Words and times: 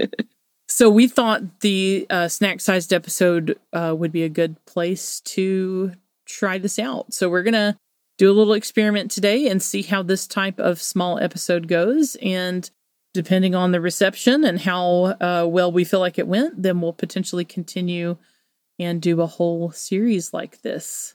so 0.68 0.90
we 0.90 1.08
thought 1.08 1.60
the 1.60 2.06
uh, 2.10 2.28
snack 2.28 2.60
sized 2.60 2.92
episode 2.92 3.58
uh, 3.72 3.94
would 3.96 4.12
be 4.12 4.24
a 4.24 4.28
good 4.28 4.62
place 4.66 5.20
to 5.20 5.92
try 6.26 6.58
this 6.58 6.78
out. 6.78 7.14
So 7.14 7.30
we're 7.30 7.42
going 7.42 7.54
to 7.54 7.76
do 8.18 8.30
a 8.30 8.34
little 8.34 8.52
experiment 8.52 9.10
today 9.10 9.48
and 9.48 9.62
see 9.62 9.80
how 9.80 10.02
this 10.02 10.26
type 10.26 10.58
of 10.58 10.82
small 10.82 11.18
episode 11.18 11.68
goes. 11.68 12.16
And 12.20 12.68
depending 13.14 13.54
on 13.54 13.72
the 13.72 13.80
reception 13.80 14.44
and 14.44 14.60
how 14.60 15.16
uh, 15.20 15.46
well 15.48 15.72
we 15.72 15.84
feel 15.84 16.00
like 16.00 16.18
it 16.18 16.28
went, 16.28 16.62
then 16.62 16.80
we'll 16.80 16.92
potentially 16.92 17.44
continue 17.44 18.18
and 18.78 19.00
do 19.00 19.20
a 19.20 19.26
whole 19.26 19.70
series 19.70 20.32
like 20.32 20.62
this. 20.62 21.14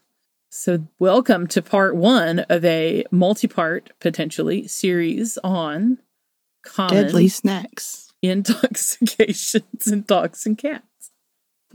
So, 0.58 0.88
welcome 0.98 1.48
to 1.48 1.60
part 1.60 1.96
one 1.96 2.38
of 2.38 2.64
a 2.64 3.04
multi 3.10 3.46
part, 3.46 3.92
potentially, 4.00 4.66
series 4.66 5.36
on 5.44 5.98
common 6.64 6.94
Deadly 6.94 7.28
snacks. 7.28 8.10
intoxications 8.22 9.86
and 9.86 10.06
dogs 10.06 10.46
and 10.46 10.56
cats. 10.56 11.10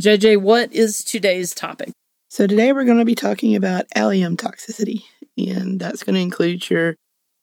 JJ, 0.00 0.42
what 0.42 0.72
is 0.72 1.04
today's 1.04 1.54
topic? 1.54 1.92
So, 2.28 2.48
today 2.48 2.72
we're 2.72 2.84
going 2.84 2.98
to 2.98 3.04
be 3.04 3.14
talking 3.14 3.54
about 3.54 3.86
allium 3.94 4.36
toxicity, 4.36 5.04
and 5.38 5.78
that's 5.78 6.02
going 6.02 6.16
to 6.16 6.20
include 6.20 6.68
your 6.68 6.96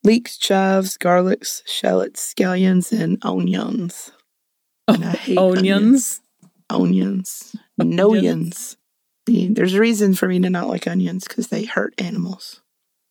leeks, 0.03 0.37
chives, 0.37 0.97
garlics, 0.97 1.65
shallots, 1.65 2.33
scallions, 2.33 2.91
and 2.91 3.19
onions. 3.21 4.11
And 4.89 5.05
I 5.05 5.11
oh, 5.11 5.15
hate 5.15 5.37
Onions. 5.37 6.19
Onions. 6.69 7.55
Noyons. 7.79 8.75
See, 9.27 9.47
There's 9.47 9.73
a 9.73 9.79
reason 9.79 10.15
for 10.15 10.27
me 10.27 10.39
to 10.41 10.49
not 10.49 10.67
like 10.67 10.87
onions 10.87 11.25
because 11.27 11.47
they 11.47 11.65
hurt 11.65 11.93
animals. 11.97 12.61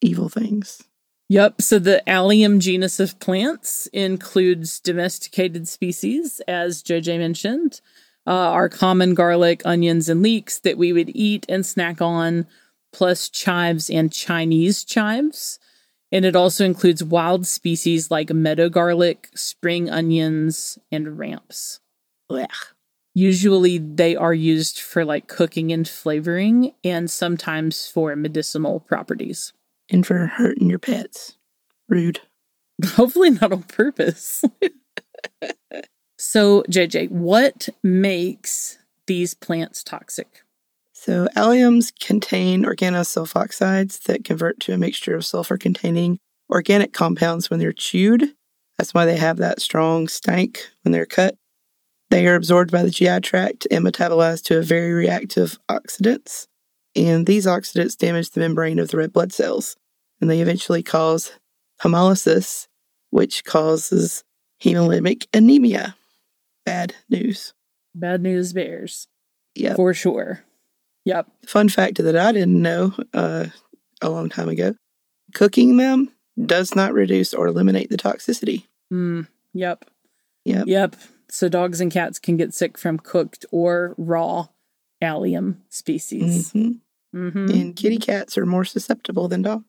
Evil 0.00 0.28
things. 0.28 0.82
Yep. 1.28 1.62
So 1.62 1.78
the 1.78 2.06
allium 2.08 2.60
genus 2.60 3.00
of 3.00 3.18
plants 3.18 3.86
includes 3.92 4.80
domesticated 4.80 5.66
species, 5.66 6.42
as 6.46 6.82
JJ 6.82 7.18
mentioned, 7.18 7.80
uh, 8.26 8.30
our 8.30 8.68
common 8.68 9.14
garlic, 9.14 9.62
onions, 9.64 10.08
and 10.10 10.22
leeks 10.22 10.58
that 10.58 10.76
we 10.76 10.92
would 10.92 11.10
eat 11.14 11.46
and 11.48 11.64
snack 11.64 12.02
on, 12.02 12.46
plus 12.92 13.30
chives 13.30 13.88
and 13.88 14.12
Chinese 14.12 14.84
chives. 14.84 15.58
And 16.10 16.26
it 16.26 16.36
also 16.36 16.66
includes 16.66 17.02
wild 17.02 17.46
species 17.46 18.10
like 18.10 18.30
meadow 18.30 18.68
garlic, 18.68 19.30
spring 19.34 19.88
onions, 19.88 20.78
and 20.90 21.18
ramps. 21.18 21.80
Blech. 22.30 22.74
Usually 23.14 23.78
they 23.78 24.16
are 24.16 24.32
used 24.32 24.80
for 24.80 25.04
like 25.04 25.28
cooking 25.28 25.70
and 25.70 25.86
flavoring 25.86 26.74
and 26.82 27.10
sometimes 27.10 27.86
for 27.86 28.16
medicinal 28.16 28.80
properties. 28.80 29.52
And 29.90 30.06
for 30.06 30.26
hurting 30.26 30.70
your 30.70 30.78
pets. 30.78 31.36
Rude. 31.88 32.20
Hopefully 32.84 33.30
not 33.30 33.52
on 33.52 33.64
purpose. 33.64 34.44
so, 36.18 36.62
JJ, 36.70 37.10
what 37.10 37.68
makes 37.82 38.78
these 39.06 39.34
plants 39.34 39.84
toxic? 39.84 40.42
So, 40.94 41.26
alliums 41.36 41.92
contain 42.00 42.64
organosulfoxides 42.64 44.04
that 44.04 44.24
convert 44.24 44.60
to 44.60 44.72
a 44.72 44.78
mixture 44.78 45.16
of 45.16 45.26
sulfur 45.26 45.58
containing 45.58 46.18
organic 46.48 46.92
compounds 46.92 47.50
when 47.50 47.58
they're 47.58 47.72
chewed. 47.72 48.34
That's 48.78 48.94
why 48.94 49.04
they 49.04 49.16
have 49.16 49.38
that 49.38 49.60
strong 49.60 50.08
stank 50.08 50.70
when 50.82 50.92
they're 50.92 51.06
cut. 51.06 51.36
They 52.12 52.26
are 52.26 52.34
absorbed 52.34 52.70
by 52.70 52.82
the 52.82 52.90
GI 52.90 53.20
tract 53.20 53.66
and 53.70 53.86
metabolized 53.86 54.44
to 54.44 54.58
a 54.58 54.62
very 54.62 54.92
reactive 54.92 55.58
oxidants. 55.70 56.46
And 56.94 57.24
these 57.24 57.46
oxidants 57.46 57.96
damage 57.96 58.28
the 58.30 58.40
membrane 58.40 58.78
of 58.78 58.88
the 58.90 58.98
red 58.98 59.14
blood 59.14 59.32
cells. 59.32 59.76
And 60.20 60.28
they 60.30 60.42
eventually 60.42 60.82
cause 60.82 61.32
hemolysis, 61.80 62.68
which 63.08 63.46
causes 63.46 64.24
hemolytic 64.62 65.26
anemia. 65.32 65.96
Bad 66.66 66.94
news. 67.08 67.54
Bad 67.94 68.20
news 68.20 68.52
bears, 68.52 69.08
Yep. 69.54 69.76
for 69.76 69.94
sure. 69.94 70.44
Yep. 71.06 71.28
Fun 71.46 71.70
fact 71.70 71.96
that 71.96 72.14
I 72.14 72.30
didn't 72.32 72.60
know 72.60 72.92
uh, 73.14 73.46
a 74.02 74.10
long 74.10 74.28
time 74.28 74.50
ago 74.50 74.74
cooking 75.32 75.78
them 75.78 76.10
does 76.44 76.74
not 76.76 76.92
reduce 76.92 77.32
or 77.32 77.46
eliminate 77.46 77.88
the 77.88 77.96
toxicity. 77.96 78.66
Mm, 78.92 79.28
yep. 79.54 79.86
Yep. 80.44 80.66
Yep. 80.66 80.96
So 81.28 81.48
dogs 81.48 81.80
and 81.80 81.90
cats 81.90 82.18
can 82.18 82.36
get 82.36 82.54
sick 82.54 82.78
from 82.78 82.98
cooked 82.98 83.46
or 83.50 83.94
raw 83.96 84.48
allium 85.00 85.62
species. 85.68 86.52
hmm 86.52 86.72
Mm-hmm. 87.14 87.50
And 87.50 87.76
kitty 87.76 87.98
cats 87.98 88.38
are 88.38 88.46
more 88.46 88.64
susceptible 88.64 89.28
than 89.28 89.42
dogs. 89.42 89.64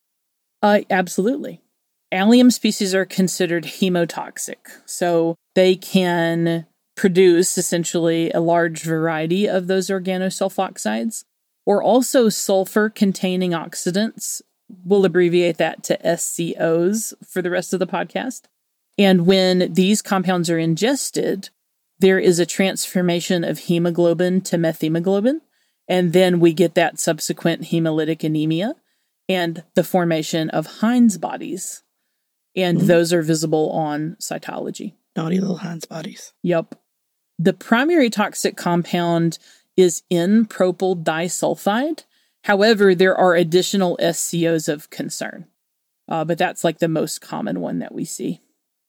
Uh, 0.62 0.82
absolutely. 0.90 1.62
Allium 2.12 2.52
species 2.52 2.96
are 2.96 3.06
considered 3.06 3.66
hemotoxic. 3.66 4.58
So 4.86 5.36
they 5.56 5.76
can 5.76 6.66
produce 6.96 7.58
essentially 7.58 8.32
a 8.32 8.40
large 8.40 8.84
variety 8.84 9.48
of 9.48 9.68
those 9.68 9.90
organosulfoxides 9.90 11.24
or 11.66 11.82
also 11.82 12.30
sulfur 12.30 12.90
containing 12.90 13.52
oxidants. 13.52 14.42
We'll 14.86 15.06
abbreviate 15.06 15.58
that 15.58 15.84
to 15.84 15.98
SCOs 15.98 17.14
for 17.28 17.42
the 17.42 17.50
rest 17.50 17.74
of 17.74 17.80
the 17.80 17.88
podcast. 17.88 18.44
And 18.98 19.26
when 19.26 19.74
these 19.74 20.02
compounds 20.02 20.50
are 20.50 20.60
ingested, 20.60 21.50
there 22.00 22.20
is 22.20 22.40
a 22.40 22.46
transformation 22.46 23.44
of 23.44 23.60
hemoglobin 23.60 24.42
to 24.42 24.58
methemoglobin. 24.58 25.42
And 25.88 26.14
then 26.14 26.40
we 26.40 26.54
get 26.54 26.76
that 26.76 27.00
subsequent 27.00 27.64
hemolytic 27.64 28.24
anemia 28.24 28.76
and 29.28 29.64
the 29.76 29.84
formation 29.84 30.50
of 30.50 30.80
Heinz 30.82 31.18
bodies. 31.18 31.84
And 32.56 32.82
Mhm. 32.82 32.88
those 32.88 33.14
are 33.14 33.22
visible 33.22 33.72
on 33.72 34.16
cytology. 34.20 34.94
Naughty 35.16 35.40
little 35.40 35.58
Heinz 35.58 35.86
bodies. 35.86 36.34
Yep. 36.44 36.76
The 37.40 37.54
primary 37.54 38.10
toxic 38.10 38.56
compound 38.56 39.40
is 39.76 40.04
N 40.12 40.46
propyl 40.46 41.04
disulfide. 41.04 42.04
However, 42.44 42.94
there 42.94 43.16
are 43.18 43.36
additional 43.36 43.98
SCOs 44.00 44.68
of 44.68 44.90
concern, 44.90 45.48
uh, 46.08 46.24
but 46.26 46.38
that's 46.38 46.64
like 46.64 46.80
the 46.80 46.88
most 46.88 47.22
common 47.22 47.60
one 47.60 47.80
that 47.80 47.94
we 47.94 48.06
see. 48.06 48.42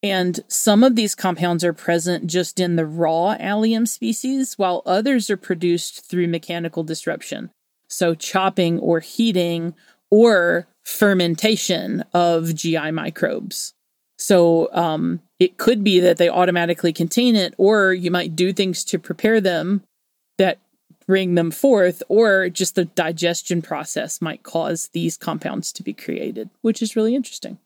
And 0.05 0.41
some 0.49 0.85
of 0.85 0.97
these 0.97 1.15
compounds 1.15 1.65
are 1.65 1.73
present 1.73 2.27
just 2.27 2.61
in 2.61 2.77
the 2.77 2.85
raw 2.85 3.37
allium 3.41 3.87
species, 3.87 4.59
while 4.59 4.83
others 4.85 5.31
are 5.31 5.39
produced 5.39 6.05
through 6.05 6.29
mechanical 6.29 6.85
disruption. 6.85 7.51
So, 7.89 8.15
chopping 8.15 8.79
or 8.81 9.01
heating 9.01 9.75
or 10.11 10.67
fermentation 10.85 12.05
of 12.13 12.55
GI 12.55 12.91
microbes. 12.91 13.73
So 14.19 14.69
um, 14.73 15.21
it 15.41 15.57
could 15.57 15.83
be 15.83 16.01
that 16.01 16.19
they 16.19 16.29
automatically 16.29 16.93
contain 16.93 17.35
it, 17.35 17.55
or 17.57 17.95
you 17.95 18.11
might 18.11 18.37
do 18.37 18.53
things 18.53 18.85
to 18.85 18.99
prepare 18.99 19.41
them 19.41 19.83
that 20.37 20.59
bring 21.07 21.35
them 21.35 21.51
forth, 21.51 22.03
or 22.09 22.51
just 22.51 22.75
the 22.75 22.85
digestion 22.85 23.63
process 23.63 24.21
might 24.21 24.43
cause 24.43 24.89
these 24.93 25.17
compounds 25.17 25.73
to 25.73 25.83
be 25.83 25.95
created, 25.95 26.51
which 26.61 26.83
is 26.83 26.95
really 26.95 27.15
interesting. 27.15 27.59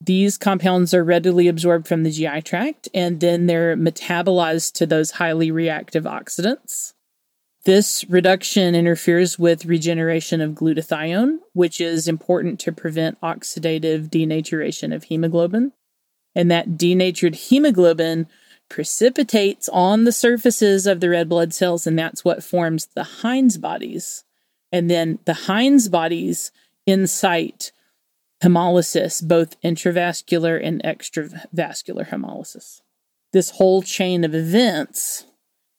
These 0.00 0.38
compounds 0.38 0.92
are 0.92 1.04
readily 1.04 1.48
absorbed 1.48 1.88
from 1.88 2.02
the 2.02 2.10
GI 2.10 2.42
tract 2.42 2.88
and 2.92 3.20
then 3.20 3.46
they're 3.46 3.76
metabolized 3.76 4.72
to 4.74 4.86
those 4.86 5.12
highly 5.12 5.50
reactive 5.50 6.04
oxidants. 6.04 6.92
This 7.64 8.04
reduction 8.08 8.76
interferes 8.76 9.40
with 9.40 9.64
regeneration 9.64 10.40
of 10.40 10.52
glutathione, 10.52 11.38
which 11.52 11.80
is 11.80 12.06
important 12.06 12.60
to 12.60 12.70
prevent 12.70 13.20
oxidative 13.20 14.08
denaturation 14.08 14.94
of 14.94 15.04
hemoglobin. 15.04 15.72
And 16.36 16.48
that 16.48 16.78
denatured 16.78 17.34
hemoglobin 17.34 18.28
precipitates 18.68 19.68
on 19.70 20.04
the 20.04 20.12
surfaces 20.12 20.86
of 20.86 21.00
the 21.00 21.08
red 21.08 21.28
blood 21.28 21.52
cells, 21.52 21.88
and 21.88 21.98
that's 21.98 22.24
what 22.24 22.44
forms 22.44 22.86
the 22.94 23.02
Heinz 23.02 23.58
bodies. 23.58 24.24
And 24.70 24.88
then 24.88 25.18
the 25.24 25.34
Heinz 25.34 25.88
bodies 25.88 26.52
incite 26.86 27.72
hemolysis, 28.42 29.26
both 29.26 29.60
intravascular 29.62 30.60
and 30.62 30.82
extravascular 30.82 32.08
hemolysis. 32.08 32.80
This 33.32 33.50
whole 33.50 33.82
chain 33.82 34.24
of 34.24 34.34
events 34.34 35.24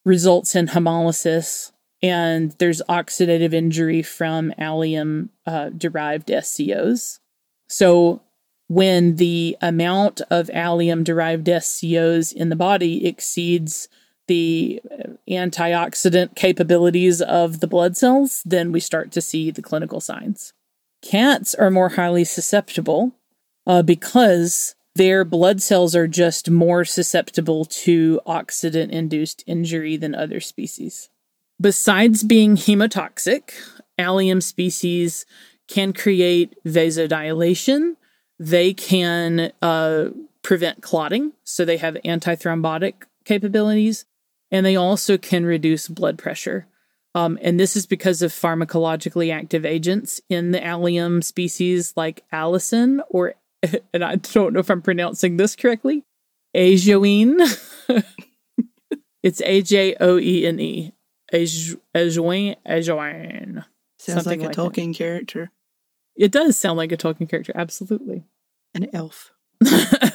results 0.05 0.55
in 0.55 0.67
hemolysis, 0.67 1.71
and 2.01 2.51
there's 2.59 2.81
oxidative 2.89 3.53
injury 3.53 4.01
from 4.01 4.53
allium 4.57 5.29
uh, 5.45 5.69
derived 5.69 6.27
SCOs. 6.27 7.19
So, 7.67 8.21
when 8.69 9.15
the 9.15 9.57
amount 9.61 10.21
of 10.29 10.49
allium 10.53 11.03
derived 11.03 11.47
SCOs 11.47 12.33
in 12.33 12.49
the 12.49 12.55
body 12.55 13.07
exceeds 13.07 13.87
the 14.27 14.81
uh, 14.91 15.13
antioxidant 15.29 16.35
capabilities 16.35 17.21
of 17.21 17.61
the 17.61 17.67
blood 17.67 17.95
cells, 17.95 18.41
then 18.45 18.71
we 18.71 18.79
start 18.79 19.11
to 19.13 19.21
see 19.21 19.51
the 19.51 19.61
clinical 19.61 20.01
signs. 20.01 20.53
Cats 21.09 21.55
are 21.55 21.71
more 21.71 21.87
highly 21.87 22.25
susceptible 22.25 23.13
uh, 23.65 23.81
because 23.81 24.75
their 24.95 25.23
blood 25.23 25.61
cells 25.61 25.95
are 25.95 26.05
just 26.05 26.49
more 26.49 26.83
susceptible 26.83 27.63
to 27.63 28.19
oxidant 28.27 28.89
induced 28.89 29.41
injury 29.47 29.95
than 29.95 30.13
other 30.13 30.41
species. 30.41 31.09
Besides 31.61 32.23
being 32.23 32.57
hemotoxic, 32.57 33.53
allium 33.97 34.41
species 34.41 35.25
can 35.69 35.93
create 35.93 36.61
vasodilation. 36.65 37.95
They 38.37 38.73
can 38.73 39.53
uh, 39.61 40.09
prevent 40.41 40.81
clotting, 40.81 41.31
so 41.45 41.63
they 41.63 41.77
have 41.77 41.95
antithrombotic 42.03 43.03
capabilities, 43.23 44.03
and 44.51 44.65
they 44.65 44.75
also 44.75 45.17
can 45.17 45.45
reduce 45.45 45.87
blood 45.87 46.17
pressure. 46.17 46.67
Um, 47.17 47.39
and 47.41 47.59
this 47.59 47.75
is 47.75 47.87
because 47.87 48.21
of 48.21 48.31
pharmacologically 48.31 49.33
active 49.33 49.65
agents 49.65 50.21
in 50.29 50.51
the 50.51 50.63
allium 50.63 51.23
species 51.23 51.93
like 51.97 52.23
allicin, 52.31 52.99
or, 53.09 53.33
and 53.91 54.03
I 54.03 54.17
don't 54.17 54.53
know 54.53 54.59
if 54.59 54.69
I'm 54.69 54.83
pronouncing 54.83 55.37
this 55.37 55.55
correctly, 55.55 56.03
ajoene. 56.55 57.39
it's 59.23 59.41
A 59.41 59.63
J 59.63 59.95
O 59.99 60.19
E 60.19 60.45
N 60.45 60.59
E. 60.59 60.93
Ajoene. 61.33 62.55
Ajoene. 62.67 63.65
Sounds 63.97 64.27
like 64.27 64.41
a 64.41 64.43
like 64.43 64.55
Tolkien 64.55 64.91
that. 64.91 64.97
character. 64.97 65.49
It 66.15 66.31
does 66.31 66.55
sound 66.55 66.77
like 66.77 66.91
a 66.91 66.97
Tolkien 66.97 67.27
character, 67.27 67.51
absolutely. 67.55 68.25
An 68.75 68.89
elf. 68.93 69.33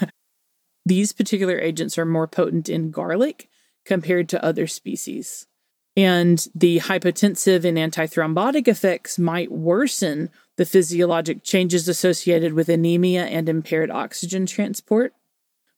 These 0.87 1.13
particular 1.13 1.59
agents 1.59 1.99
are 1.99 2.07
more 2.07 2.29
potent 2.29 2.69
in 2.69 2.93
garlic 2.93 3.49
compared 3.85 4.29
to 4.29 4.45
other 4.45 4.69
species. 4.69 5.49
And 5.97 6.47
the 6.55 6.81
hypotensive 6.81 7.65
and 7.65 7.77
antithrombotic 7.77 8.67
effects 8.67 9.19
might 9.19 9.53
worsen 9.53 10.31
the 10.57 10.65
physiologic 10.65 11.43
changes 11.43 11.89
associated 11.89 12.55
with 12.55 12.69
anemia 12.69 13.25
and 13.25 13.49
impaired 13.49 13.91
oxygen 13.91 14.47
transport. 14.47 15.13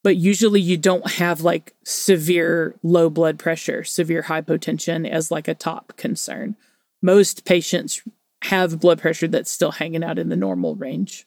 But 0.02 0.16
usually 0.16 0.60
you 0.60 0.76
don't 0.76 1.12
have 1.12 1.40
like 1.40 1.74
severe 1.84 2.76
low 2.82 3.10
blood 3.10 3.38
pressure, 3.38 3.82
severe 3.82 4.24
hypotension 4.24 5.08
as 5.08 5.30
like 5.30 5.48
a 5.48 5.54
top 5.54 5.94
concern. 5.96 6.56
Most 7.02 7.44
patients 7.44 8.02
have 8.42 8.80
blood 8.80 9.00
pressure 9.00 9.26
that's 9.26 9.50
still 9.50 9.72
hanging 9.72 10.04
out 10.04 10.18
in 10.18 10.28
the 10.28 10.36
normal 10.36 10.76
range. 10.76 11.26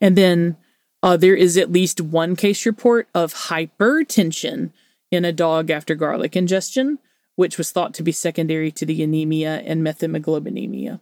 And 0.00 0.16
then 0.16 0.56
uh, 1.02 1.16
there 1.16 1.34
is 1.34 1.56
at 1.56 1.72
least 1.72 2.00
one 2.00 2.36
case 2.36 2.66
report 2.66 3.08
of 3.14 3.32
hypertension 3.32 4.70
in 5.10 5.24
a 5.24 5.32
dog 5.32 5.70
after 5.70 5.94
garlic 5.94 6.36
ingestion 6.36 6.98
which 7.38 7.56
was 7.56 7.70
thought 7.70 7.94
to 7.94 8.02
be 8.02 8.10
secondary 8.10 8.72
to 8.72 8.84
the 8.84 9.00
anemia 9.00 9.62
and 9.64 9.80
methemoglobinemia. 9.80 11.00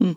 Hmm. 0.00 0.14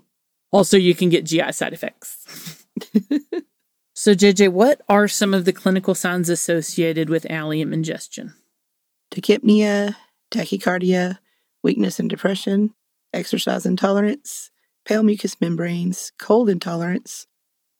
Also, 0.51 0.77
you 0.77 0.95
can 0.95 1.09
get 1.09 1.25
GI 1.25 1.51
side 1.51 1.73
effects. 1.73 2.65
so, 3.93 4.15
JJ, 4.15 4.49
what 4.49 4.81
are 4.89 5.07
some 5.07 5.31
of 5.31 5.45
the 5.45 5.53
clinical 5.53 5.93
signs 5.93 6.27
associated 6.27 7.07
with 7.07 7.29
allium 7.29 7.71
ingestion? 7.71 8.33
Tachypnea, 9.11 9.95
tachycardia, 10.31 11.19
weakness 11.61 11.99
and 11.99 12.09
depression, 12.09 12.73
exercise 13.13 13.67
intolerance, 13.67 14.49
pale 14.85 15.03
mucous 15.03 15.39
membranes, 15.39 16.11
cold 16.17 16.49
intolerance, 16.49 17.27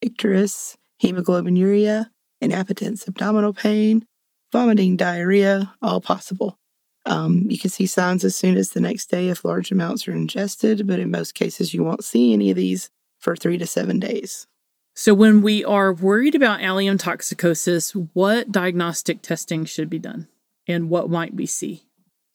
icterus, 0.06 0.78
hemoglobinuria, 1.02 2.12
inappetence, 2.40 3.08
abdominal 3.08 3.52
pain, 3.52 4.06
vomiting, 4.52 4.96
diarrhea, 4.96 5.74
all 5.82 6.00
possible. 6.00 6.60
Um, 7.06 7.46
you 7.50 7.58
can 7.58 7.70
see 7.70 7.86
signs 7.86 8.24
as 8.24 8.36
soon 8.36 8.58
as 8.58 8.72
the 8.72 8.82
next 8.82 9.10
day 9.10 9.30
if 9.30 9.46
large 9.46 9.72
amounts 9.72 10.08
are 10.08 10.14
ingested, 10.14 10.86
but 10.86 11.00
in 11.00 11.12
most 11.12 11.34
cases, 11.34 11.74
you 11.74 11.84
won't 11.84 12.04
see 12.04 12.34
any 12.34 12.50
of 12.50 12.56
these 12.56 12.90
for 13.20 13.36
three 13.36 13.58
to 13.58 13.66
seven 13.66 14.00
days. 14.00 14.48
So, 14.96 15.14
when 15.14 15.42
we 15.42 15.64
are 15.64 15.94
worried 15.94 16.36
about 16.36 16.62
allium 16.62 16.98
toxicosis, 16.98 17.92
what 18.14 18.52
diagnostic 18.52 19.22
testing 19.22 19.64
should 19.66 19.90
be 19.90 20.00
done 20.00 20.28
and 20.68 20.90
what 20.90 21.10
might 21.10 21.34
we 21.34 21.46
see? 21.46 21.86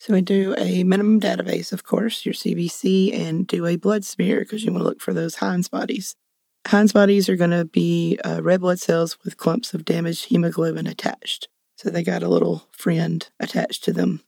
So, 0.00 0.14
we 0.14 0.22
do 0.22 0.54
a 0.56 0.82
minimum 0.82 1.20
database, 1.20 1.72
of 1.72 1.84
course, 1.84 2.24
your 2.24 2.32
CBC, 2.32 3.14
and 3.14 3.46
do 3.46 3.66
a 3.66 3.76
blood 3.76 4.04
smear 4.04 4.40
because 4.40 4.64
you 4.64 4.72
want 4.72 4.80
to 4.80 4.88
look 4.88 5.00
for 5.00 5.12
those 5.12 5.36
Heinz 5.36 5.68
bodies. 5.68 6.16
Heinz 6.66 6.92
bodies 6.92 7.28
are 7.28 7.36
going 7.36 7.50
to 7.50 7.66
be 7.66 8.18
uh, 8.24 8.40
red 8.42 8.62
blood 8.62 8.80
cells 8.80 9.18
with 9.24 9.36
clumps 9.36 9.74
of 9.74 9.84
damaged 9.84 10.26
hemoglobin 10.26 10.86
attached. 10.86 11.48
So, 11.76 11.90
they 11.90 12.02
got 12.02 12.22
a 12.22 12.28
little 12.28 12.66
friend 12.72 13.28
attached 13.38 13.84
to 13.84 13.92
them 13.92 14.22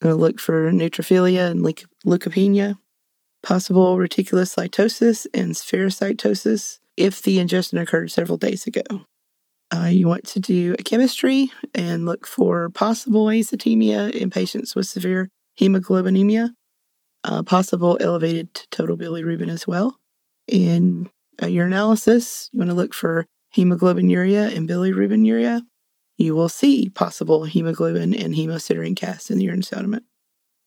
Going 0.00 0.14
to 0.14 0.20
look 0.20 0.38
for 0.38 0.70
neutrophilia 0.70 1.50
and 1.50 1.60
leukopenia, 2.06 2.78
possible 3.42 3.96
reticulocytosis 3.96 5.26
and 5.34 5.52
spherocytosis 5.52 6.78
if 6.96 7.22
the 7.22 7.38
ingestion 7.38 7.78
occurred 7.78 8.10
several 8.10 8.38
days 8.38 8.66
ago. 8.66 8.82
Uh, 9.70 9.86
you 9.86 10.08
want 10.08 10.24
to 10.24 10.40
do 10.40 10.74
a 10.78 10.82
chemistry 10.82 11.50
and 11.74 12.06
look 12.06 12.26
for 12.26 12.70
possible 12.70 13.26
azotemia 13.26 14.10
in 14.12 14.30
patients 14.30 14.74
with 14.74 14.86
severe 14.86 15.28
hemoglobinemia, 15.60 16.50
uh, 17.24 17.42
possible 17.42 17.98
elevated 18.00 18.54
total 18.70 18.96
bilirubin 18.96 19.50
as 19.50 19.66
well. 19.66 19.98
In 20.46 21.10
uh, 21.42 21.46
urinalysis, 21.46 22.48
you 22.52 22.58
want 22.58 22.70
to 22.70 22.74
look 22.74 22.94
for 22.94 23.26
hemoglobinuria 23.54 24.54
and 24.56 24.68
bilirubinuria 24.68 25.62
you 26.18 26.34
will 26.34 26.48
see 26.48 26.90
possible 26.90 27.44
hemoglobin 27.44 28.12
and 28.12 28.34
hemosiderin 28.34 28.96
casts 28.96 29.30
in 29.30 29.38
the 29.38 29.44
urine 29.44 29.62
sediment. 29.62 30.04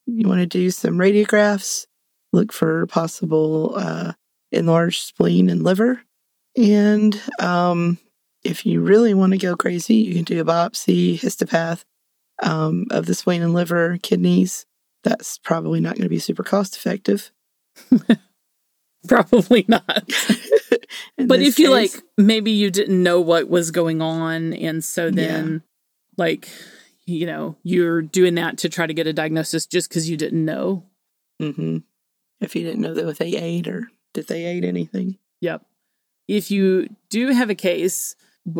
You 0.08 0.28
want 0.28 0.40
to 0.40 0.48
do 0.48 0.72
some 0.72 0.96
radiographs, 0.96 1.86
look 2.34 2.52
for 2.54 2.88
possible 2.88 3.74
uh, 3.76 4.14
enlarged 4.52 5.02
spleen 5.04 5.50
and 5.50 5.64
liver. 5.64 6.02
And 6.58 7.22
um, 7.40 8.00
if 8.44 8.66
you 8.66 8.82
really 8.82 9.14
want 9.14 9.34
to 9.34 9.38
go 9.38 9.56
crazy, 9.56 9.96
you 9.96 10.16
can 10.16 10.24
do 10.24 10.42
a 10.42 10.46
biopsy, 10.46 11.20
histopath 11.20 11.84
um, 12.42 12.86
of 12.90 13.06
the 13.06 13.14
spleen 13.14 13.44
and 13.44 13.54
liver, 13.54 13.98
kidneys. 14.02 14.66
That's 15.04 15.38
probably 15.38 15.82
not 15.82 15.96
going 15.96 16.04
to 16.04 16.10
be 16.10 16.20
super 16.20 16.44
cost 16.44 16.76
effective. 16.76 17.32
probably 19.08 19.66
not. 19.68 20.10
but 21.18 21.42
if 21.42 21.60
you 21.60 21.70
like 21.70 21.92
maybe 22.18 22.52
you 22.52 22.72
didn't 22.72 23.02
know 23.02 23.20
what 23.20 23.50
was 23.50 23.72
going 23.72 24.02
on 24.02 24.54
and 24.54 24.84
so 24.84 25.10
then 25.10 25.54
yeah. 25.54 25.60
like 26.18 26.50
you 27.06 27.26
know 27.26 27.56
you're 27.64 28.02
doing 28.02 28.36
that 28.36 28.58
to 28.58 28.70
try 28.70 28.86
to 28.86 28.94
get 28.94 29.08
a 29.08 29.14
diagnosis 29.14 29.66
just 29.66 29.90
because 29.90 30.10
you 30.10 30.18
didn't 30.18 30.44
know 30.44 30.86
mm-hmm. 31.42 31.78
if 32.40 32.56
you 32.56 32.64
didn't 32.64 32.82
know 32.82 32.94
that 32.94 33.18
they 33.18 33.36
ate 33.36 33.68
or 33.68 33.90
did 34.14 34.28
they 34.28 34.46
ate 34.46 34.64
anything 34.64 35.18
yep 35.40 35.66
if 36.28 36.52
you 36.52 36.88
do 37.10 37.30
have 37.30 37.50
a 37.50 37.56
case 37.56 38.16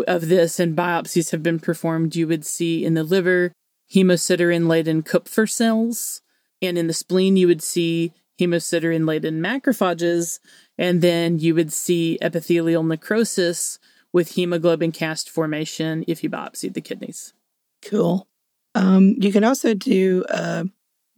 of 0.08 0.28
this 0.28 0.60
and 0.60 0.78
biopsies 0.78 1.32
have 1.32 1.42
been 1.42 1.60
performed 1.60 2.16
you 2.16 2.28
would 2.28 2.46
see 2.46 2.86
in 2.86 2.94
the 2.94 3.04
liver 3.04 3.52
hemosiderin 3.94 4.68
laden 4.68 5.04
Kupffer 5.04 5.50
cells 5.50 6.22
and 6.62 6.78
in 6.78 6.88
the 6.88 6.94
spleen 6.94 7.36
you 7.36 7.48
would 7.48 7.64
see 7.64 8.14
hemosiderin 8.40 9.08
laden 9.08 9.42
macrophages 9.42 10.40
and 10.78 11.02
then 11.02 11.40
you 11.40 11.54
would 11.56 11.72
see 11.72 12.18
epithelial 12.22 12.84
necrosis, 12.84 13.80
with 14.14 14.32
hemoglobin 14.32 14.92
cast 14.92 15.30
formation 15.30 16.04
if 16.08 16.24
you 16.24 16.30
biopsied 16.30 16.74
the 16.74 16.82
kidneys. 16.82 17.34
Cool. 17.82 18.28
Um, 18.76 19.16
you 19.18 19.32
can 19.32 19.44
also 19.44 19.74
do 19.74 20.24
a 20.30 20.66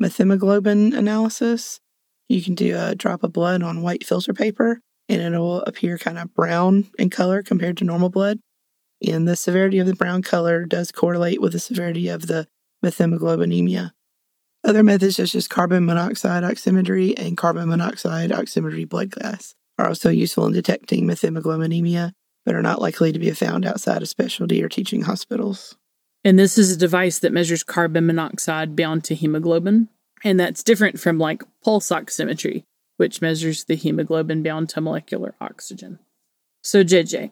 methemoglobin 0.02 0.94
analysis. 0.94 1.80
You 2.30 2.42
can 2.42 2.56
do 2.56 2.78
a 2.78 2.96
drop 2.96 3.24
of 3.24 3.34
blood 3.34 3.62
on 3.64 3.82
white 3.82 4.06
filter 4.06 4.34
paper, 4.34 4.80
and 5.10 5.22
it'll 5.22 5.62
appear 5.62 5.98
kind 5.98 6.18
of 6.18 6.34
brown 6.34 6.88
in 6.98 7.10
color 7.10 7.44
compared 7.44 7.78
to 7.78 7.84
normal 7.84 8.10
blood. 8.10 8.40
And 9.06 9.28
the 9.28 9.36
severity 9.36 9.80
of 9.80 9.88
the 9.88 9.96
brown 9.96 10.22
color 10.22 10.66
does 10.66 10.92
correlate 10.92 11.42
with 11.42 11.52
the 11.52 11.60
severity 11.60 12.08
of 12.08 12.28
the 12.28 12.48
methemoglobinemia. 12.84 13.92
Other 14.64 14.84
methods 14.84 15.18
such 15.18 15.36
as 15.36 15.48
carbon 15.48 15.86
monoxide 15.86 16.44
oximetry 16.44 17.14
and 17.18 17.36
carbon 17.36 17.68
monoxide 17.68 18.32
oximetry 18.32 18.88
blood 18.88 19.12
gas 19.12 19.56
are 19.78 19.88
also 19.88 20.10
useful 20.10 20.46
in 20.46 20.54
detecting 20.54 21.06
methemoglobinemia, 21.06 22.14
but 22.46 22.56
are 22.56 22.62
not 22.62 22.82
likely 22.82 23.12
to 23.12 23.20
be 23.20 23.32
found 23.32 23.66
outside 23.66 24.02
of 24.02 24.08
specialty 24.08 24.64
or 24.64 24.70
teaching 24.70 25.02
hospitals. 25.02 25.76
And 26.24 26.40
this 26.40 26.58
is 26.58 26.72
a 26.72 26.78
device 26.78 27.20
that 27.20 27.34
measures 27.34 27.64
carbon 27.64 28.06
monoxide 28.06 28.76
bound 28.76 29.04
to 29.06 29.16
hemoglobin. 29.16 29.90
And 30.24 30.40
that's 30.40 30.64
different 30.64 31.00
from 31.00 31.18
like 31.18 31.44
pulse 31.64 31.90
oximetry, 31.90 32.64
which 32.96 33.22
measures 33.22 33.66
the 33.66 33.76
hemoglobin 33.76 34.44
bound 34.44 34.70
to 34.70 34.82
molecular 34.82 35.36
oxygen. 35.42 36.00
So, 36.64 36.84
JJ, 36.86 37.32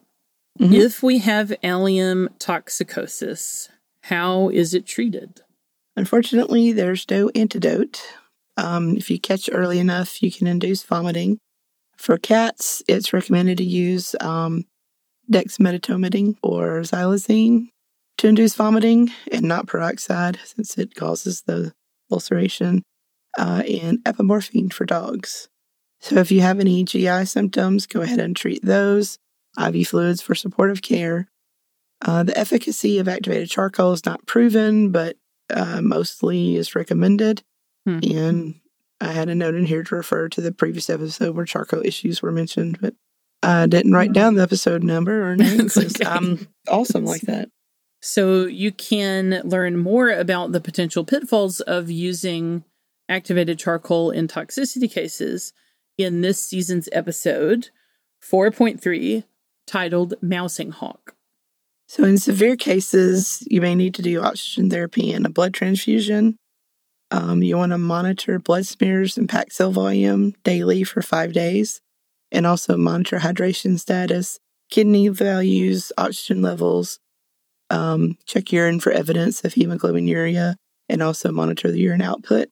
Mhm. 0.59 0.73
if 0.73 1.01
we 1.01 1.19
have 1.19 1.53
allium 1.63 2.29
toxicosis, 2.39 3.69
how 4.01 4.49
is 4.49 4.73
it 4.73 4.85
treated? 4.85 5.41
Unfortunately, 5.95 6.71
there's 6.71 7.09
no 7.09 7.29
antidote. 7.35 8.01
Um, 8.57 8.95
if 8.97 9.09
you 9.09 9.19
catch 9.19 9.49
early 9.51 9.79
enough, 9.79 10.21
you 10.21 10.31
can 10.31 10.47
induce 10.47 10.83
vomiting. 10.83 11.37
For 11.97 12.17
cats, 12.17 12.81
it's 12.87 13.13
recommended 13.13 13.57
to 13.57 13.63
use 13.63 14.15
um, 14.19 14.65
dexmedetomidine 15.31 16.35
or 16.41 16.81
xylazine 16.81 17.67
to 18.17 18.27
induce 18.27 18.55
vomiting 18.55 19.11
and 19.31 19.43
not 19.43 19.67
peroxide 19.67 20.39
since 20.43 20.77
it 20.77 20.95
causes 20.95 21.43
the 21.45 21.73
ulceration, 22.11 22.83
uh, 23.37 23.63
and 23.67 23.99
apomorphine 24.03 24.71
for 24.71 24.85
dogs. 24.85 25.47
So 25.99 26.17
if 26.17 26.31
you 26.31 26.41
have 26.41 26.59
any 26.59 26.83
GI 26.83 27.25
symptoms, 27.25 27.85
go 27.85 28.01
ahead 28.01 28.19
and 28.19 28.35
treat 28.35 28.63
those. 28.63 29.17
IV 29.59 29.87
fluids 29.87 30.21
for 30.21 30.35
supportive 30.35 30.81
care. 30.81 31.27
Uh, 32.03 32.23
the 32.23 32.37
efficacy 32.37 32.97
of 32.97 33.07
activated 33.07 33.49
charcoal 33.49 33.93
is 33.93 34.05
not 34.05 34.25
proven, 34.25 34.91
but 34.91 35.17
uh, 35.51 35.81
mostly 35.81 36.55
is 36.55 36.75
recommended. 36.75 37.43
Hmm. 37.85 37.99
And 38.03 38.55
I 38.99 39.11
had 39.11 39.29
a 39.29 39.35
note 39.35 39.55
in 39.55 39.65
here 39.65 39.83
to 39.83 39.95
refer 39.95 40.29
to 40.29 40.41
the 40.41 40.51
previous 40.51 40.89
episode 40.89 41.35
where 41.35 41.45
charcoal 41.45 41.85
issues 41.85 42.21
were 42.21 42.31
mentioned, 42.31 42.79
but 42.79 42.93
I 43.43 43.65
didn't 43.65 43.93
write 43.93 44.13
down 44.13 44.35
the 44.35 44.43
episode 44.43 44.83
number 44.83 45.29
or 45.29 45.35
name 45.37 45.57
because 45.57 45.95
okay. 45.95 46.05
I'm 46.05 46.47
awesome 46.67 47.05
like 47.05 47.21
that. 47.21 47.49
So, 48.03 48.45
you 48.45 48.71
can 48.71 49.41
learn 49.43 49.77
more 49.77 50.09
about 50.09 50.53
the 50.53 50.61
potential 50.61 51.05
pitfalls 51.05 51.61
of 51.61 51.91
using 51.91 52.63
activated 53.07 53.59
charcoal 53.59 54.09
in 54.09 54.27
toxicity 54.27 54.91
cases 54.91 55.53
in 55.97 56.21
this 56.21 56.43
season's 56.43 56.89
episode 56.91 57.69
4.3 58.23 59.23
titled 59.67 60.15
Mousing 60.21 60.71
Hawk. 60.71 61.15
So, 61.91 62.05
in 62.05 62.17
severe 62.17 62.55
cases, 62.55 63.45
you 63.51 63.59
may 63.59 63.75
need 63.75 63.95
to 63.95 64.01
do 64.01 64.21
oxygen 64.21 64.69
therapy 64.69 65.11
and 65.11 65.25
a 65.25 65.29
blood 65.29 65.53
transfusion. 65.53 66.37
Um, 67.11 67.43
you 67.43 67.57
want 67.57 67.73
to 67.73 67.77
monitor 67.77 68.39
blood 68.39 68.65
smears 68.65 69.17
and 69.17 69.27
packed 69.27 69.51
cell 69.51 69.71
volume 69.71 70.33
daily 70.45 70.85
for 70.85 71.01
five 71.01 71.33
days, 71.33 71.81
and 72.31 72.47
also 72.47 72.77
monitor 72.77 73.19
hydration 73.19 73.77
status, 73.77 74.39
kidney 74.69 75.09
values, 75.09 75.91
oxygen 75.97 76.41
levels. 76.41 76.97
Um, 77.69 78.17
check 78.25 78.53
urine 78.53 78.79
for 78.79 78.93
evidence 78.93 79.43
of 79.43 79.55
hemoglobinuria, 79.55 80.55
and 80.87 81.03
also 81.03 81.29
monitor 81.29 81.73
the 81.73 81.81
urine 81.81 82.01
output 82.01 82.47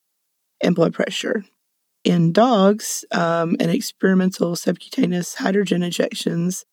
and 0.59 0.75
blood 0.75 0.93
pressure. 0.93 1.45
In 2.03 2.33
dogs, 2.33 3.05
um, 3.13 3.55
an 3.61 3.69
experimental 3.69 4.57
subcutaneous 4.57 5.35
hydrogen 5.35 5.81
injections 5.81 6.65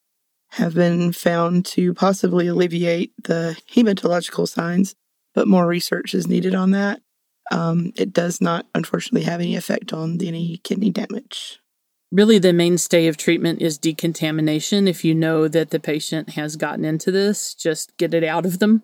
have 0.57 0.75
been 0.75 1.13
found 1.13 1.67
to 1.67 1.93
possibly 1.93 2.47
alleviate 2.47 3.13
the 3.25 3.59
hematological 3.71 4.49
signs, 4.49 4.95
but 5.35 5.47
more 5.47 5.67
research 5.67 6.15
is 6.15 6.27
needed 6.27 6.55
on 6.55 6.71
that. 6.71 7.03
Um, 7.53 7.93
it 7.95 8.13
does 8.13 8.41
not, 8.41 8.67
unfortunately, 8.75 9.25
have 9.25 9.41
any 9.41 9.55
effect 9.55 9.93
on 9.93 10.19
any 10.23 10.59
kidney 10.65 10.91
damage. 10.91 11.61
Really, 12.11 12.39
the 12.39 12.55
mainstay 12.55 13.07
of 13.07 13.19
treatment 13.19 13.61
is 13.61 13.77
decontamination. 13.77 14.89
If 14.89 15.05
you 15.05 15.15
know 15.15 15.47
that 15.47 15.71
the 15.71 15.79
patient 15.79 16.31
has 16.31 16.57
gotten 16.57 16.87
into 16.87 17.11
this, 17.11 17.55
just 17.55 17.95
get 17.99 18.15
it 18.15 18.25
out 18.25 18.47
of 18.47 18.59
them 18.59 18.83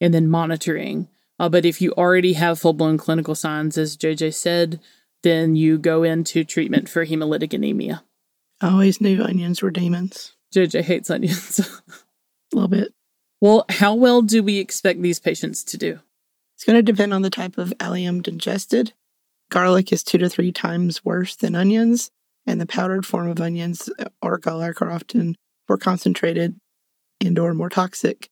and 0.00 0.12
then 0.12 0.28
monitoring. 0.28 1.08
Uh, 1.38 1.48
but 1.48 1.64
if 1.64 1.80
you 1.80 1.92
already 1.92 2.32
have 2.32 2.58
full 2.58 2.72
blown 2.72 2.98
clinical 2.98 3.36
signs, 3.36 3.78
as 3.78 3.96
JJ 3.96 4.34
said, 4.34 4.80
then 5.22 5.54
you 5.54 5.78
go 5.78 6.02
into 6.02 6.42
treatment 6.42 6.88
for 6.88 7.06
hemolytic 7.06 7.54
anemia. 7.54 8.02
I 8.60 8.72
always 8.72 9.00
knew 9.00 9.22
onions 9.22 9.62
were 9.62 9.70
demons. 9.70 10.34
JJ 10.52 10.82
hates 10.82 11.10
onions. 11.10 11.60
A 12.52 12.56
little 12.56 12.68
bit. 12.68 12.92
well, 13.40 13.64
how 13.70 13.94
well 13.94 14.22
do 14.22 14.42
we 14.42 14.58
expect 14.58 15.00
these 15.00 15.18
patients 15.18 15.64
to 15.64 15.78
do? 15.78 16.00
It's 16.54 16.64
going 16.64 16.76
to 16.76 16.82
depend 16.82 17.14
on 17.14 17.22
the 17.22 17.30
type 17.30 17.58
of 17.58 17.72
allium 17.80 18.22
digested. 18.22 18.92
Garlic 19.50 19.92
is 19.92 20.02
two 20.02 20.18
to 20.18 20.28
three 20.28 20.52
times 20.52 21.04
worse 21.04 21.34
than 21.34 21.54
onions, 21.54 22.10
and 22.46 22.60
the 22.60 22.66
powdered 22.66 23.04
form 23.04 23.28
of 23.28 23.40
onions 23.40 23.90
or 24.20 24.38
garlic 24.38 24.80
are 24.80 24.90
often 24.90 25.36
more 25.68 25.78
concentrated 25.78 26.56
and 27.20 27.38
or 27.38 27.54
more 27.54 27.68
toxic. 27.68 28.28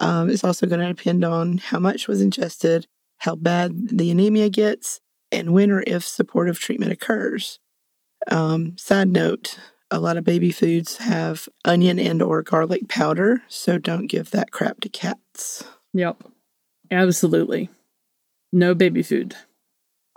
Um, 0.00 0.28
it's 0.28 0.44
also 0.44 0.66
going 0.66 0.80
to 0.80 0.92
depend 0.92 1.24
on 1.24 1.58
how 1.58 1.78
much 1.78 2.08
was 2.08 2.20
ingested, 2.20 2.86
how 3.18 3.36
bad 3.36 3.88
the 3.90 4.10
anemia 4.10 4.50
gets, 4.50 5.00
and 5.32 5.52
when 5.52 5.70
or 5.70 5.82
if 5.86 6.04
supportive 6.04 6.58
treatment 6.58 6.92
occurs. 6.92 7.58
Um, 8.30 8.76
side 8.78 9.08
note, 9.08 9.58
a 9.90 10.00
lot 10.00 10.16
of 10.16 10.24
baby 10.24 10.50
foods 10.50 10.96
have 10.98 11.48
onion 11.64 11.98
and 11.98 12.22
or 12.22 12.42
garlic 12.42 12.88
powder, 12.88 13.42
so 13.48 13.78
don't 13.78 14.06
give 14.06 14.30
that 14.30 14.50
crap 14.50 14.80
to 14.80 14.88
cats. 14.88 15.64
Yep. 15.92 16.24
Absolutely. 16.90 17.70
No 18.52 18.74
baby 18.74 19.02
food. 19.02 19.34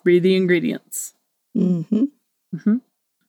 Read 0.04 0.24
the 0.24 0.36
ingredients. 0.36 1.14
hmm 1.54 2.06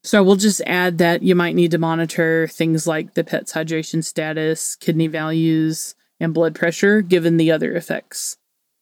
So 0.03 0.23
we'll 0.23 0.37
just 0.37 0.61
add 0.67 0.99
that 0.99 1.23
you 1.23 1.35
might 1.35 1.55
need 1.55 1.71
to 1.73 1.79
monitor 1.79 2.47
things 2.49 2.87
like 2.87 3.15
the 3.15 3.25
pet's 3.25 3.53
hydration 3.53 4.05
status, 4.05 4.77
kidney 4.77 5.07
values, 5.09 5.95
and 6.21 6.33
blood 6.35 6.55
pressure, 6.55 7.03
given 7.03 7.37
the 7.37 7.51
other 7.51 7.75
effects. 7.75 8.37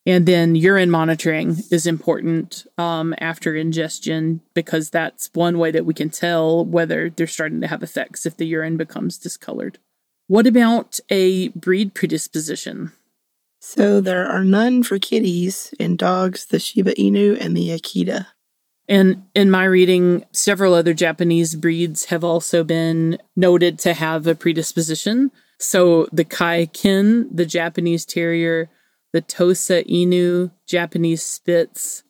And 0.07 0.25
then 0.25 0.55
urine 0.55 0.91
monitoring 0.91 1.57
is 1.73 1.85
important 1.85 2.65
um, 2.79 3.13
after 3.19 3.57
ingestion 3.57 4.41
because 4.55 4.89
that's 4.89 5.31
one 5.35 5.59
way 5.59 5.73
that 5.73 5.85
we 5.85 5.95
can 5.95 6.11
tell 6.11 6.65
whether 6.65 7.11
they're 7.11 7.27
starting 7.27 7.61
to 7.63 7.67
have 7.67 7.83
effects 7.83 8.25
if 8.25 8.37
the 8.37 8.47
urine 8.47 8.77
becomes 8.77 9.19
discolored. 9.19 9.79
What 10.29 10.47
about 10.47 11.01
a 11.11 11.49
breed 11.49 11.93
predisposition? 11.93 12.93
So 13.61 14.01
there 14.01 14.27
are 14.27 14.45
none 14.45 14.85
for 14.85 15.01
kitties 15.01 15.75
and 15.81 15.99
dogs, 15.99 16.47
the 16.47 16.61
Shiba 16.61 16.93
Inu 16.95 17.41
and 17.41 17.57
the 17.57 17.71
Akita. 17.71 18.27
And 18.89 19.25
in 19.35 19.51
my 19.51 19.65
reading, 19.65 20.25
several 20.31 20.75
other 20.75 20.95
Japanese 20.95 21.57
breeds 21.57 22.07
have 22.07 22.23
also 22.23 22.63
been 22.63 23.19
noted 23.35 23.81
to 23.81 23.95
have 23.95 24.29
a 24.29 24.37
predisposition. 24.37 25.33
So 25.59 26.07
the 26.13 26.25
Kai 26.25 26.67
Ken, 26.67 27.29
the 27.35 27.47
Japanese 27.47 28.05
Terrier, 28.05 28.71
the 29.17 29.23
Tosa 29.23 29.83
Inu, 29.85 30.51
Japanese 30.67 31.23
Spitz, 31.23 32.03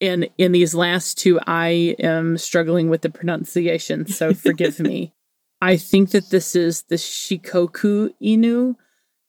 and 0.00 0.30
in 0.38 0.52
these 0.52 0.74
last 0.74 1.18
two, 1.18 1.38
I 1.46 1.94
am 1.98 2.38
struggling 2.38 2.88
with 2.88 3.02
the 3.02 3.10
pronunciation, 3.10 4.06
so 4.06 4.32
forgive 4.34 4.80
me. 4.80 5.12
I 5.60 5.76
think 5.76 6.12
that 6.12 6.30
this 6.30 6.56
is 6.56 6.84
the 6.84 6.94
Shikoku 6.94 8.14
Inu 8.22 8.76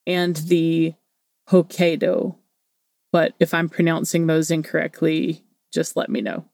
and 0.08 0.38
the 0.38 0.94
Hokkaido. 1.50 2.38
But 3.12 3.34
if 3.42 3.54
I'm 3.54 3.68
pronouncing 3.68 4.27
those 4.27 4.50
incorrectly, 4.50 5.44
just 5.74 5.98
let 5.98 6.10
me 6.10 6.22
know. 6.22 6.46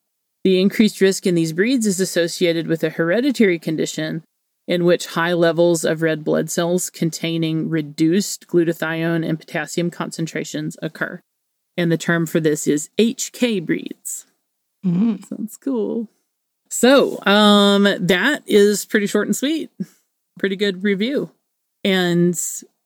The 0.43 0.59
increased 0.59 0.99
risk 0.99 1.27
in 1.27 1.35
these 1.35 1.53
breeds 1.53 1.85
is 1.85 1.99
associated 1.99 2.65
with 2.65 2.83
a 2.83 2.89
hereditary 2.89 3.59
condition 3.59 4.23
in 4.67 4.85
which 4.85 5.07
high 5.07 5.33
levels 5.33 5.83
of 5.83 6.01
red 6.01 6.23
blood 6.23 6.49
cells 6.49 6.89
containing 6.89 7.69
reduced 7.69 8.47
glutathione 8.47 9.27
and 9.27 9.39
potassium 9.39 9.89
concentrations 9.89 10.77
occur. 10.81 11.21
And 11.77 11.91
the 11.91 11.97
term 11.97 12.25
for 12.25 12.39
this 12.39 12.67
is 12.67 12.89
HK 12.97 13.59
breeds. 13.59 14.25
Mhm. 14.85 15.25
Sounds 15.25 15.57
cool. 15.57 16.09
So, 16.69 17.23
um, 17.25 17.83
that 17.83 18.43
is 18.47 18.85
pretty 18.85 19.07
short 19.07 19.27
and 19.27 19.35
sweet. 19.35 19.69
Pretty 20.39 20.55
good 20.55 20.83
review. 20.83 21.31
And 21.83 22.39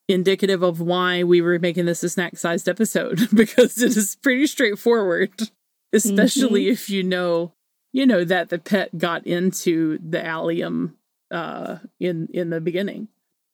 indicative 0.08 0.62
of 0.64 0.80
why 0.82 1.24
we 1.24 1.42
were 1.42 1.60
making 1.60 1.86
this 1.86 2.04
a 2.04 2.10
snack 2.10 2.38
sized 2.38 2.70
episode 2.70 3.28
because 3.36 3.82
it 3.82 3.96
is 3.96 4.16
pretty 4.22 4.48
straightforward, 4.48 5.50
especially 5.94 6.70
if 6.70 6.90
you 6.90 7.04
know, 7.04 7.54
you 7.92 8.06
know, 8.06 8.24
that 8.24 8.50
the 8.50 8.60
pet 8.60 8.98
got 8.98 9.26
into 9.26 10.00
the 10.08 10.24
allium 10.26 10.98
uh 11.32 11.78
in 12.00 12.28
in 12.34 12.50
the 12.50 12.62
beginning. 12.62 13.08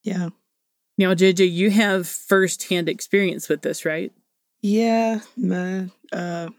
Yeah. 0.03 0.29
Now, 0.97 1.13
JJ, 1.13 1.51
you 1.51 1.71
have 1.71 2.07
firsthand 2.07 2.89
experience 2.89 3.49
with 3.49 3.61
this, 3.61 3.85
right? 3.85 4.11
Yeah, 4.61 5.21
my 5.35 5.89
uh, 6.11 6.49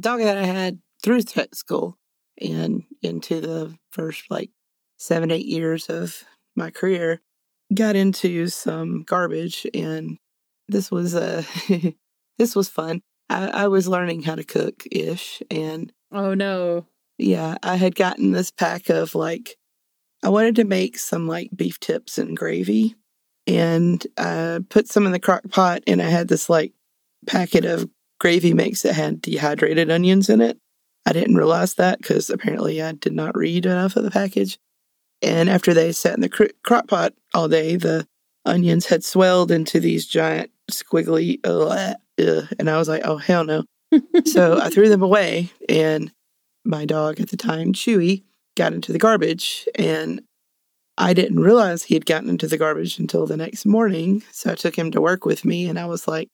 dog 0.00 0.20
that 0.20 0.36
I 0.38 0.44
had 0.44 0.80
through 1.02 1.22
tech 1.22 1.54
school 1.54 1.96
and 2.40 2.82
into 3.02 3.40
the 3.40 3.76
first 3.90 4.24
like 4.30 4.50
seven, 4.96 5.30
eight 5.30 5.46
years 5.46 5.86
of 5.88 6.24
my 6.56 6.70
career 6.70 7.20
got 7.72 7.94
into 7.94 8.48
some 8.48 9.02
garbage 9.04 9.66
and 9.74 10.18
this 10.68 10.90
was 10.90 11.14
uh 11.14 11.42
this 12.38 12.56
was 12.56 12.68
fun. 12.68 13.00
I, 13.28 13.48
I 13.48 13.68
was 13.68 13.86
learning 13.88 14.22
how 14.22 14.34
to 14.34 14.44
cook 14.44 14.84
ish 14.90 15.42
and 15.50 15.92
Oh 16.12 16.34
no. 16.34 16.86
yeah, 17.18 17.56
I 17.62 17.76
had 17.76 17.94
gotten 17.94 18.32
this 18.32 18.50
pack 18.50 18.88
of 18.88 19.14
like 19.14 19.56
I 20.24 20.30
wanted 20.30 20.56
to 20.56 20.64
make 20.64 20.98
some 20.98 21.28
like 21.28 21.50
beef 21.54 21.78
tips 21.78 22.16
and 22.16 22.36
gravy 22.36 22.96
and 23.46 24.04
I 24.16 24.60
put 24.70 24.88
some 24.88 25.04
in 25.04 25.12
the 25.12 25.20
crock 25.20 25.42
pot 25.50 25.82
and 25.86 26.00
I 26.00 26.08
had 26.08 26.28
this 26.28 26.48
like 26.48 26.72
packet 27.26 27.66
of 27.66 27.88
gravy 28.18 28.54
mix 28.54 28.82
that 28.82 28.94
had 28.94 29.20
dehydrated 29.20 29.90
onions 29.90 30.30
in 30.30 30.40
it. 30.40 30.58
I 31.04 31.12
didn't 31.12 31.36
realize 31.36 31.74
that 31.74 31.98
because 31.98 32.30
apparently 32.30 32.80
I 32.80 32.92
did 32.92 33.12
not 33.12 33.36
read 33.36 33.66
enough 33.66 33.96
of 33.96 34.04
the 34.04 34.10
package. 34.10 34.58
And 35.20 35.50
after 35.50 35.74
they 35.74 35.92
sat 35.92 36.14
in 36.14 36.22
the 36.22 36.30
cr- 36.30 36.44
crock 36.62 36.88
pot 36.88 37.12
all 37.34 37.48
day, 37.48 37.76
the 37.76 38.06
onions 38.46 38.86
had 38.86 39.04
swelled 39.04 39.50
into 39.50 39.78
these 39.78 40.06
giant 40.06 40.50
squiggly, 40.70 41.38
ugh, 41.44 41.96
ugh, 42.18 42.48
and 42.58 42.70
I 42.70 42.78
was 42.78 42.88
like, 42.88 43.02
oh, 43.04 43.18
hell 43.18 43.44
no. 43.44 43.64
so 44.24 44.58
I 44.58 44.70
threw 44.70 44.88
them 44.88 45.02
away, 45.02 45.50
and 45.68 46.10
my 46.64 46.84
dog 46.84 47.20
at 47.20 47.28
the 47.28 47.36
time, 47.36 47.72
Chewy, 47.72 48.24
got 48.56 48.72
into 48.72 48.92
the 48.92 48.98
garbage. 48.98 49.66
And 49.74 50.22
I 50.96 51.12
didn't 51.12 51.40
realize 51.40 51.82
he 51.82 51.94
had 51.94 52.06
gotten 52.06 52.28
into 52.28 52.46
the 52.46 52.58
garbage 52.58 52.98
until 52.98 53.26
the 53.26 53.36
next 53.36 53.66
morning. 53.66 54.22
So 54.32 54.52
I 54.52 54.54
took 54.54 54.76
him 54.76 54.90
to 54.92 55.00
work 55.00 55.24
with 55.24 55.44
me, 55.44 55.68
and 55.68 55.78
I 55.78 55.86
was 55.86 56.06
like, 56.06 56.28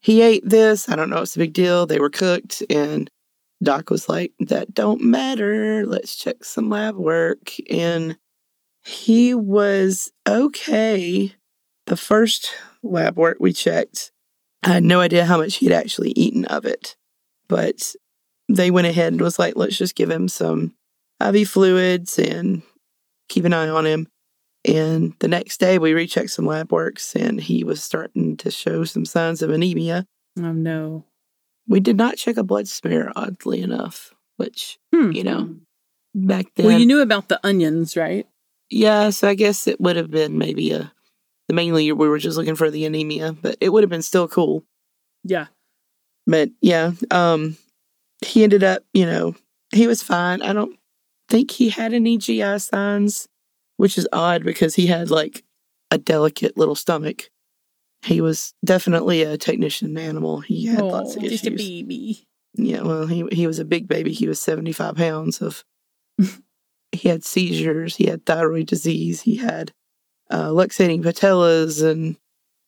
he 0.00 0.20
ate 0.20 0.46
this. 0.46 0.88
I 0.88 0.96
don't 0.96 1.08
know. 1.08 1.22
It's 1.22 1.36
a 1.36 1.38
big 1.38 1.54
deal. 1.54 1.86
They 1.86 1.98
were 1.98 2.10
cooked. 2.10 2.62
And 2.68 3.08
Doc 3.62 3.88
was 3.88 4.06
like, 4.06 4.32
that 4.40 4.74
don't 4.74 5.00
matter. 5.00 5.86
Let's 5.86 6.14
check 6.14 6.44
some 6.44 6.68
lab 6.68 6.96
work. 6.96 7.52
And 7.70 8.18
he 8.82 9.32
was 9.32 10.12
okay. 10.28 11.34
The 11.86 11.96
first 11.96 12.52
lab 12.82 13.16
work 13.16 13.38
we 13.40 13.54
checked, 13.54 14.12
I 14.62 14.68
had 14.68 14.84
no 14.84 15.00
idea 15.00 15.24
how 15.24 15.38
much 15.38 15.56
he'd 15.56 15.72
actually 15.72 16.10
eaten 16.10 16.44
of 16.44 16.66
it. 16.66 16.96
But 17.48 17.94
they 18.50 18.70
went 18.70 18.86
ahead 18.86 19.14
and 19.14 19.22
was 19.22 19.38
like, 19.38 19.56
let's 19.56 19.78
just 19.78 19.94
give 19.94 20.10
him 20.10 20.28
some 20.28 20.74
IV 21.22 21.48
fluids 21.48 22.18
and 22.18 22.62
keep 23.28 23.44
an 23.44 23.52
eye 23.52 23.68
on 23.68 23.86
him. 23.86 24.08
And 24.66 25.14
the 25.18 25.28
next 25.28 25.58
day 25.60 25.78
we 25.78 25.92
rechecked 25.92 26.30
some 26.30 26.46
lab 26.46 26.72
works 26.72 27.14
and 27.14 27.40
he 27.40 27.64
was 27.64 27.82
starting 27.82 28.36
to 28.38 28.50
show 28.50 28.84
some 28.84 29.04
signs 29.04 29.42
of 29.42 29.50
anemia. 29.50 30.06
Oh 30.38 30.52
no. 30.52 31.04
We 31.68 31.80
did 31.80 31.96
not 31.96 32.16
check 32.16 32.36
a 32.36 32.42
blood 32.42 32.68
smear, 32.68 33.10
oddly 33.16 33.62
enough, 33.62 34.12
which, 34.36 34.78
Hmm. 34.92 35.12
you 35.12 35.24
know, 35.24 35.56
back 36.14 36.46
then. 36.56 36.66
Well, 36.66 36.78
you 36.78 36.86
knew 36.86 37.00
about 37.00 37.28
the 37.28 37.40
onions, 37.46 37.96
right? 37.96 38.26
Yeah, 38.70 39.10
so 39.10 39.28
I 39.28 39.34
guess 39.34 39.66
it 39.66 39.80
would 39.80 39.96
have 39.96 40.10
been 40.10 40.36
maybe 40.38 40.72
a. 40.72 40.92
The 41.48 41.54
mainly, 41.54 41.92
we 41.92 42.08
were 42.08 42.18
just 42.18 42.38
looking 42.38 42.54
for 42.54 42.70
the 42.70 42.86
anemia, 42.86 43.32
but 43.34 43.56
it 43.60 43.68
would 43.70 43.82
have 43.82 43.90
been 43.90 44.00
still 44.02 44.26
cool. 44.28 44.64
Yeah. 45.24 45.46
But 46.26 46.50
yeah, 46.62 46.92
um, 47.10 47.58
he 48.24 48.42
ended 48.44 48.64
up, 48.64 48.82
you 48.94 49.04
know, 49.04 49.34
he 49.72 49.86
was 49.86 50.02
fine. 50.02 50.40
I 50.40 50.54
don't 50.54 50.78
think 51.34 51.50
he 51.50 51.68
had 51.70 51.92
any 51.92 52.16
GI 52.16 52.60
signs, 52.60 53.26
which 53.76 53.98
is 53.98 54.06
odd 54.12 54.44
because 54.44 54.76
he 54.76 54.86
had 54.86 55.10
like 55.10 55.42
a 55.90 55.98
delicate 55.98 56.56
little 56.56 56.76
stomach. 56.76 57.28
He 58.02 58.20
was 58.20 58.54
definitely 58.64 59.22
a 59.22 59.36
technician 59.36 59.98
animal. 59.98 60.40
He 60.40 60.66
had 60.66 60.82
lots 60.82 61.16
of 61.16 61.24
Oh, 61.24 61.28
just 61.28 61.46
a 61.46 61.50
baby. 61.50 62.24
Yeah, 62.54 62.82
well, 62.82 63.06
he 63.08 63.26
he 63.32 63.48
was 63.48 63.58
a 63.58 63.64
big 63.64 63.88
baby. 63.88 64.12
He 64.12 64.28
was 64.28 64.40
seventy 64.40 64.72
five 64.72 64.94
pounds 64.94 65.42
of. 65.42 65.64
he 66.92 67.08
had 67.08 67.24
seizures. 67.24 67.96
He 67.96 68.06
had 68.06 68.24
thyroid 68.24 68.68
disease. 68.68 69.22
He 69.22 69.34
had 69.36 69.72
uh, 70.30 70.50
luxating 70.50 71.02
patellas, 71.02 71.82
and 71.84 72.16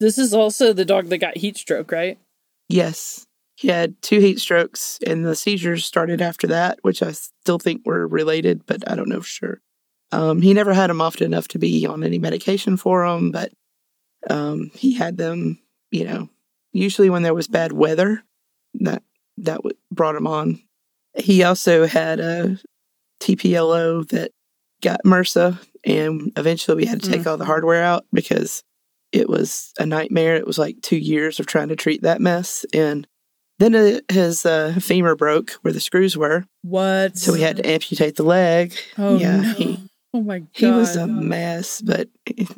This 0.01 0.19
is 0.19 0.35
also 0.35 0.73
the 0.73 0.85
dog 0.85 1.07
that 1.11 1.19
got 1.19 1.37
heat 1.37 1.57
stroke, 1.57 1.93
right? 1.93 2.19
yes, 2.69 3.27
he 3.57 3.69
had 3.69 4.01
two 4.03 4.21
heat 4.21 4.39
strokes, 4.39 4.99
and 5.07 5.25
the 5.25 5.35
seizures 5.35 5.87
started 5.87 6.21
after 6.21 6.47
that, 6.49 6.79
which 6.83 7.03
I 7.03 7.13
still 7.13 7.59
think 7.59 7.83
were 7.87 8.07
related, 8.07 8.67
but 8.67 8.89
I 8.89 8.95
don't 8.95 9.09
know 9.09 9.21
for 9.21 9.27
sure. 9.27 9.61
Um, 10.13 10.43
he 10.43 10.53
never 10.53 10.75
had 10.75 10.91
them 10.91 11.01
often 11.01 11.25
enough 11.25 11.49
to 11.49 11.59
be 11.59 11.87
on 11.87 12.05
any 12.05 12.19
medication 12.19 12.77
for 12.77 13.09
them, 13.09 13.33
but 13.33 13.53
um, 14.29 14.71
he 14.75 14.95
had 14.95 15.17
them, 15.17 15.59
you 15.91 16.05
know, 16.05 16.29
usually 16.73 17.09
when 17.09 17.23
there 17.23 17.35
was 17.35 17.49
bad 17.49 17.73
weather. 17.73 18.23
That 18.75 19.03
that 19.39 19.57
w- 19.57 19.77
brought 19.91 20.17
him 20.17 20.27
on. 20.27 20.61
He 21.17 21.43
also 21.43 21.87
had 21.87 22.21
a 22.21 22.59
TPLO 23.21 24.07
that 24.11 24.33
got 24.83 25.01
MRSA, 25.07 25.59
and 25.85 26.31
eventually 26.37 26.77
we 26.77 26.85
had 26.85 27.03
to 27.03 27.11
take 27.11 27.27
all 27.27 27.39
the 27.39 27.47
hardware 27.47 27.83
out 27.83 28.05
because 28.13 28.63
it 29.13 29.31
was 29.31 29.73
a 29.79 29.87
nightmare. 29.87 30.37
It 30.37 30.47
was 30.47 30.59
like 30.59 30.83
two 30.83 30.99
years 30.99 31.41
of 31.41 31.47
trying 31.47 31.69
to 31.69 31.77
treat 31.77 32.03
that 32.03 32.21
mess, 32.21 32.67
and 32.75 33.07
then 33.59 34.01
his 34.11 34.45
uh, 34.47 34.75
femur 34.81 35.15
broke 35.17 35.53
where 35.63 35.73
the 35.73 35.81
screws 35.81 36.17
were, 36.17 36.45
What? 36.63 37.17
so 37.17 37.33
we 37.33 37.41
had 37.41 37.57
to 37.59 37.67
amputate 37.69 38.17
the 38.17 38.23
leg. 38.23 38.75
Oh 38.99 39.19
yeah, 39.19 39.37
no. 39.41 39.53
he 39.55 39.79
oh 40.15 40.21
my 40.23 40.39
god. 40.41 40.49
he 40.53 40.71
was 40.71 40.97
a 40.97 41.07
mess, 41.07 41.81
but 41.81 42.09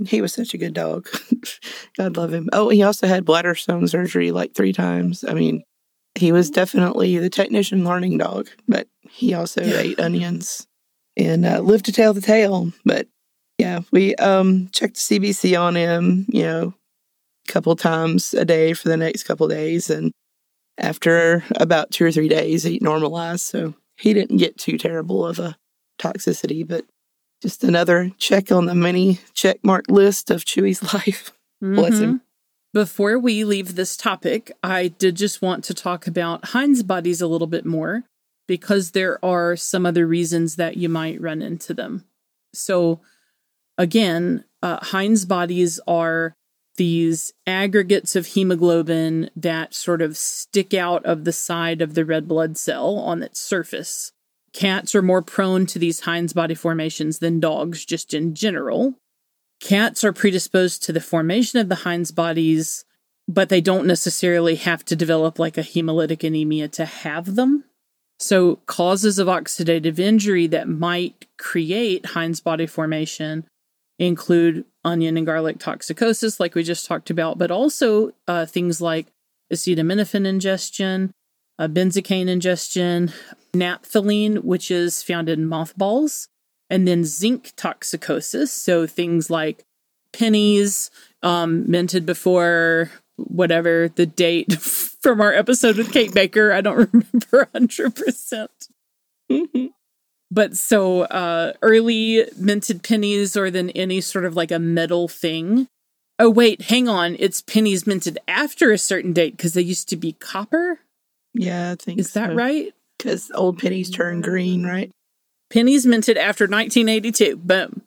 he 0.07 0.21
was 0.21 0.33
such 0.33 0.55
a 0.55 0.59
good 0.59 0.75
dog. 0.75 1.09
God 1.97 2.17
love 2.17 2.33
him. 2.33 2.49
Oh, 2.53 2.69
he 2.69 2.83
also 2.83 3.07
had 3.07 3.25
bladder 3.25 3.55
stone 3.55 3.87
surgery 3.89 4.31
like 4.33 4.55
three 4.55 4.73
times. 4.73 5.25
I 5.27 5.35
mean, 5.35 5.63
he 6.15 6.33
was 6.33 6.51
definitely 6.51 7.19
the 7.19 7.31
technician 7.31 7.85
learning 7.85 8.19
dog, 8.19 8.49
but 8.67 8.89
he 9.09 9.35
also 9.35 9.63
ate 9.63 10.01
onions 10.01 10.67
and 11.17 11.45
uh, 11.47 11.61
lived 11.61 11.85
to 11.87 11.93
tell 11.93 12.13
the 12.15 12.21
tale. 12.21 12.73
But 12.85 13.07
yeah, 13.59 13.81
we 13.93 14.15
um 14.17 14.69
checked 14.73 14.95
the 14.97 15.19
CBC 15.21 15.61
on 15.61 15.75
him, 15.77 16.27
you 16.29 16.43
know, 16.43 16.75
a 17.49 17.53
couple 17.53 17.75
times 17.77 18.35
a 18.35 18.45
day 18.45 18.73
for 18.73 18.89
the 18.89 18.97
next 18.97 19.25
couple 19.25 19.47
days, 19.49 19.91
and 19.91 20.13
after 20.79 21.45
about 21.57 21.91
two 21.91 22.05
or 22.07 22.13
three 22.13 22.29
days, 22.29 22.63
he 22.63 22.79
normalized. 22.81 23.43
So 23.43 23.75
he 23.97 24.15
didn't 24.15 24.37
get 24.39 24.57
too 24.59 24.79
terrible 24.79 25.27
of 25.27 25.39
a 25.39 25.57
toxicity, 26.01 26.67
but 26.67 26.85
just 27.43 27.65
another 27.65 28.11
check 28.19 28.51
on 28.51 28.67
the 28.67 28.75
mini 28.75 29.21
check 29.35 29.59
mark 29.63 29.85
list 29.89 30.31
of 30.31 30.45
Chewy's 30.45 30.83
life. 30.95 31.33
Bless 31.61 31.99
him. 31.99 32.15
Mhm. 32.15 32.21
Before 32.75 33.19
we 33.19 33.45
leave 33.45 33.75
this 33.75 33.97
topic, 33.97 34.53
I 34.63 34.89
did 34.89 35.17
just 35.17 35.41
want 35.43 35.65
to 35.65 35.75
talk 35.75 36.07
about 36.07 36.47
Heinz 36.47 36.83
bodies 36.83 37.21
a 37.21 37.27
little 37.27 37.47
bit 37.47 37.65
more 37.65 38.05
because 38.47 38.91
there 38.93 39.23
are 39.25 39.57
some 39.57 39.87
other 39.87 40.07
reasons 40.07 40.57
that 40.57 40.77
you 40.77 40.89
might 40.89 41.21
run 41.21 41.43
into 41.43 41.73
them. 41.75 42.05
So, 42.55 43.01
again, 43.79 44.45
uh, 44.63 44.79
Heinz 44.85 45.25
bodies 45.25 45.81
are 45.89 46.35
these 46.79 47.33
aggregates 47.47 48.17
of 48.17 48.29
hemoglobin 48.29 49.29
that 49.37 49.75
sort 49.75 50.01
of 50.01 50.17
stick 50.17 50.73
out 50.73 51.05
of 51.05 51.25
the 51.25 51.33
side 51.33 51.83
of 51.83 51.95
the 51.95 52.05
red 52.05 52.27
blood 52.27 52.57
cell 52.57 52.97
on 52.97 53.23
its 53.23 53.41
surface. 53.41 54.13
Cats 54.55 54.95
are 54.95 55.03
more 55.03 55.21
prone 55.21 55.67
to 55.67 55.79
these 55.79 56.01
Heinz 56.01 56.33
body 56.33 56.55
formations 56.55 57.19
than 57.19 57.41
dogs, 57.41 57.85
just 57.85 58.15
in 58.15 58.35
general. 58.35 58.95
Cats 59.61 60.03
are 60.05 60.13
predisposed 60.13 60.83
to 60.85 60.93
the 60.93 61.01
formation 61.01 61.59
of 61.59 61.69
the 61.69 61.75
Heinz 61.77 62.13
bodies, 62.13 62.85
but 63.27 63.51
they 63.51 63.61
don't 63.61 63.87
necessarily 63.87 64.55
have 64.55 64.85
to 64.87 64.97
develop 64.97 65.39
like 65.39 65.59
a 65.59 65.63
hemolytic 65.63 66.25
anemia 66.25 66.69
to 66.69 66.87
have 66.87 67.35
them. 67.35 67.65
So, 68.21 68.57
causes 68.67 69.19
of 69.19 69.29
oxidative 69.29 69.99
injury 69.99 70.47
that 70.49 70.69
might 70.69 71.27
create 71.37 72.07
Heinz 72.07 72.41
body 72.41 72.67
formation 72.67 73.47
include 73.99 74.65
onion 74.85 75.17
and 75.17 75.27
garlic 75.27 75.59
toxicosis, 75.59 76.39
like 76.39 76.55
we 76.55 76.63
just 76.63 76.87
talked 76.87 77.11
about, 77.11 77.39
but 77.39 77.51
also 77.51 78.13
uh, 78.27 78.47
things 78.47 78.81
like 78.81 79.07
acetaminophen 79.53 80.27
ingestion, 80.27 81.13
uh, 81.59 81.69
benzocaine 81.69 82.29
ingestion, 82.29 83.13
naphthalene, 83.53 84.45
which 84.45 84.71
is 84.71 85.03
found 85.03 85.29
in 85.29 85.47
mothballs, 85.47 86.29
and 86.71 86.87
then 86.87 87.05
zinc 87.05 87.53
toxicosis. 87.57 88.49
So 88.49 88.87
things 88.87 89.31
like 89.31 89.65
pennies, 90.13 90.91
um, 91.23 91.69
minted 91.71 92.07
before 92.07 92.91
whatever 93.17 93.89
the 93.89 94.07
date 94.07 94.53
from 95.03 95.21
our 95.21 95.33
episode 95.33 95.77
with 95.77 95.93
Kate 95.93 96.15
Baker. 96.15 96.53
I 96.53 96.61
don't 96.61 96.77
remember 96.93 97.49
100%. 97.55 98.49
But 100.31 100.57
so 100.57 101.03
uh, 101.03 101.55
early 101.63 102.27
minted 102.37 102.83
pennies 102.83 103.37
or 103.37 103.51
then 103.51 103.71
any 103.71 104.01
sort 104.01 104.25
of 104.25 104.37
like 104.37 104.51
a 104.51 104.59
metal 104.59 105.09
thing. 105.09 105.69
Oh, 106.19 106.29
wait, 106.29 106.63
hang 106.63 106.89
on. 106.89 107.17
It's 107.19 107.41
pennies 107.41 107.87
minted 107.87 108.19
after 108.29 108.73
a 108.73 108.79
certain 108.79 109.13
date 109.13 109.37
because 109.37 109.55
they 109.55 109.63
used 109.63 109.89
to 109.91 109.97
be 109.97 110.13
copper. 110.13 110.81
yeah, 111.33 111.71
I 111.73 111.75
think 111.77 111.99
Is 112.01 112.13
that 112.13 112.35
right? 112.35 112.75
Because 112.99 113.31
old 113.35 113.59
pennies 113.59 113.91
turn 113.91 114.21
green, 114.21 114.65
right? 114.67 114.91
Pennies 115.51 115.87
minted 115.87 116.19
after 116.19 116.45
1982. 116.45 117.37
Boom. 117.37 117.83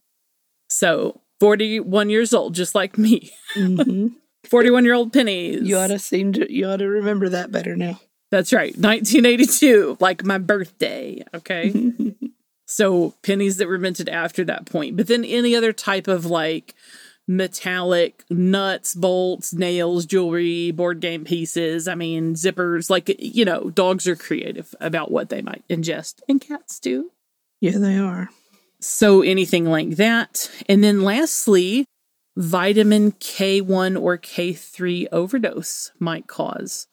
So 0.69 1.19
41 1.41 2.09
years 2.09 2.33
old, 2.33 2.55
just 2.55 2.73
like 2.73 2.97
me. 2.97 3.31
hmm 3.53 4.07
41 4.49 4.85
year 4.85 4.95
old 4.95 5.13
pennies. 5.13 5.61
You 5.61 5.77
ought 5.77 5.87
to 5.87 5.99
seem 5.99 6.33
to 6.33 6.51
you 6.51 6.67
ought 6.67 6.77
to 6.77 6.87
remember 6.87 7.29
that 7.29 7.51
better 7.51 7.75
now. 7.75 7.99
That's 8.31 8.53
right. 8.53 8.75
1982, 8.77 9.97
like 9.99 10.23
my 10.23 10.37
birthday. 10.37 11.23
Okay. 11.33 11.93
so 12.65 13.13
pennies 13.23 13.57
that 13.57 13.67
were 13.67 13.77
minted 13.77 14.07
after 14.07 14.45
that 14.45 14.65
point. 14.65 14.95
But 14.95 15.07
then 15.07 15.25
any 15.25 15.55
other 15.55 15.73
type 15.73 16.07
of 16.07 16.25
like 16.25 16.73
metallic 17.27 18.23
nuts, 18.29 18.95
bolts, 18.95 19.53
nails, 19.53 20.05
jewelry, 20.05 20.71
board 20.71 21.01
game 21.01 21.25
pieces, 21.25 21.87
I 21.87 21.95
mean, 21.95 22.35
zippers, 22.35 22.89
like, 22.89 23.13
you 23.19 23.45
know, 23.45 23.69
dogs 23.69 24.07
are 24.07 24.15
creative 24.15 24.73
about 24.79 25.11
what 25.11 25.29
they 25.29 25.41
might 25.41 25.63
ingest, 25.69 26.21
and 26.27 26.41
cats 26.41 26.79
do. 26.79 27.11
yeah, 27.59 27.77
they 27.77 27.97
are. 27.97 28.29
So 28.79 29.21
anything 29.21 29.65
like 29.65 29.91
that. 29.91 30.49
And 30.67 30.83
then 30.83 31.03
lastly, 31.03 31.85
vitamin 32.35 33.11
K1 33.13 34.01
or 34.01 34.17
K3 34.17 35.07
overdose 35.11 35.91
might 35.99 36.27
cause 36.27 36.87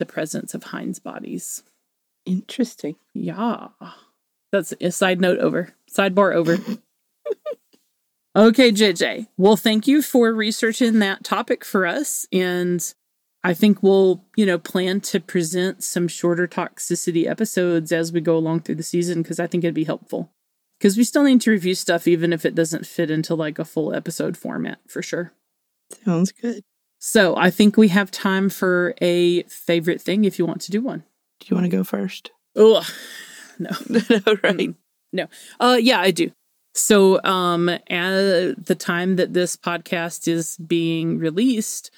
the 0.00 0.06
presence 0.06 0.52
of 0.54 0.64
Heinz 0.64 0.98
bodies. 0.98 1.62
Interesting. 2.26 2.96
Yeah. 3.14 3.68
That's 4.50 4.74
a 4.80 4.90
side 4.90 5.20
note 5.20 5.38
over. 5.38 5.74
Sidebar 5.88 6.34
over. 6.34 6.54
okay, 8.36 8.72
JJ. 8.72 9.28
Well, 9.36 9.56
thank 9.56 9.86
you 9.86 10.02
for 10.02 10.32
researching 10.34 10.98
that 10.98 11.22
topic 11.22 11.64
for 11.64 11.86
us. 11.86 12.26
And 12.32 12.82
I 13.44 13.54
think 13.54 13.82
we'll, 13.82 14.24
you 14.36 14.44
know, 14.44 14.58
plan 14.58 15.00
to 15.02 15.20
present 15.20 15.84
some 15.84 16.08
shorter 16.08 16.48
toxicity 16.48 17.26
episodes 17.26 17.92
as 17.92 18.12
we 18.12 18.20
go 18.20 18.36
along 18.36 18.60
through 18.60 18.74
the 18.74 18.82
season 18.82 19.22
because 19.22 19.38
I 19.38 19.46
think 19.46 19.62
it'd 19.62 19.74
be 19.74 19.84
helpful. 19.84 20.32
Because 20.78 20.96
we 20.96 21.04
still 21.04 21.22
need 21.22 21.42
to 21.42 21.50
review 21.50 21.74
stuff 21.74 22.08
even 22.08 22.32
if 22.32 22.44
it 22.44 22.54
doesn't 22.54 22.86
fit 22.86 23.10
into 23.10 23.34
like 23.34 23.58
a 23.58 23.64
full 23.64 23.94
episode 23.94 24.36
format 24.36 24.78
for 24.88 25.02
sure. 25.02 25.32
Sounds 26.04 26.32
good. 26.32 26.62
So 27.02 27.34
I 27.36 27.50
think 27.50 27.76
we 27.76 27.88
have 27.88 28.10
time 28.10 28.50
for 28.50 28.94
a 29.00 29.42
favorite 29.44 30.00
thing 30.02 30.24
if 30.24 30.38
you 30.38 30.44
want 30.46 30.60
to 30.62 30.70
do 30.70 30.82
one. 30.82 31.02
Do 31.40 31.46
you 31.48 31.56
want 31.56 31.64
to 31.70 31.74
go 31.76 31.82
first? 31.82 32.30
Oh, 32.54 32.86
No. 33.58 33.70
no, 33.88 34.36
right. 34.42 34.74
Uh 35.58 35.78
yeah, 35.80 35.98
I 36.00 36.10
do. 36.12 36.30
So 36.74 37.22
um 37.24 37.68
at 37.68 38.64
the 38.66 38.76
time 38.78 39.16
that 39.16 39.32
this 39.32 39.56
podcast 39.56 40.28
is 40.28 40.56
being 40.58 41.18
released, 41.18 41.90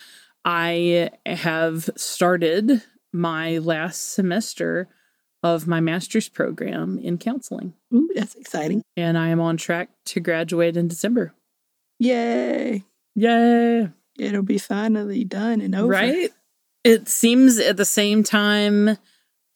I 0.45 1.11
have 1.27 1.91
started 1.97 2.83
my 3.13 3.59
last 3.59 4.13
semester 4.15 4.89
of 5.43 5.67
my 5.67 5.81
master's 5.81 6.29
program 6.29 6.99
in 6.99 7.19
counseling 7.19 7.75
Ooh, 7.93 8.09
that's 8.15 8.35
exciting. 8.37 8.83
and 8.97 9.19
I 9.19 9.29
am 9.29 9.41
on 9.41 9.57
track 9.57 9.91
to 10.07 10.21
graduate 10.21 10.77
in 10.77 10.87
December. 10.89 11.35
Yay. 11.99 12.85
Yay. 13.15 13.89
It'll 14.19 14.43
be 14.43 14.59
finally 14.59 15.25
done 15.25 15.61
and 15.61 15.75
over. 15.75 15.89
Right? 15.89 16.31
It 16.85 17.09
seems 17.09 17.59
at 17.59 17.77
the 17.77 17.85
same 17.85 18.23
time 18.23 18.99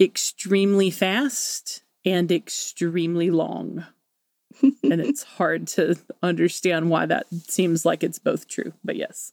extremely 0.01 0.91
fast 0.91 1.83
and 2.05 2.31
extremely 2.31 3.31
long. 3.31 3.85
and 4.63 5.01
it's 5.01 5.23
hard 5.23 5.67
to 5.67 5.97
understand 6.23 6.89
why 6.89 7.07
that 7.07 7.27
seems 7.49 7.85
like 7.85 8.03
it's 8.03 8.19
both 8.19 8.49
true. 8.49 8.73
But 8.85 8.97
yes, 8.97 9.33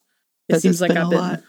it 0.49 0.59
seems 0.59 0.81
like 0.81 0.89
been 0.89 0.97
I've 0.97 1.09
been 1.09 1.19
lot. 1.19 1.43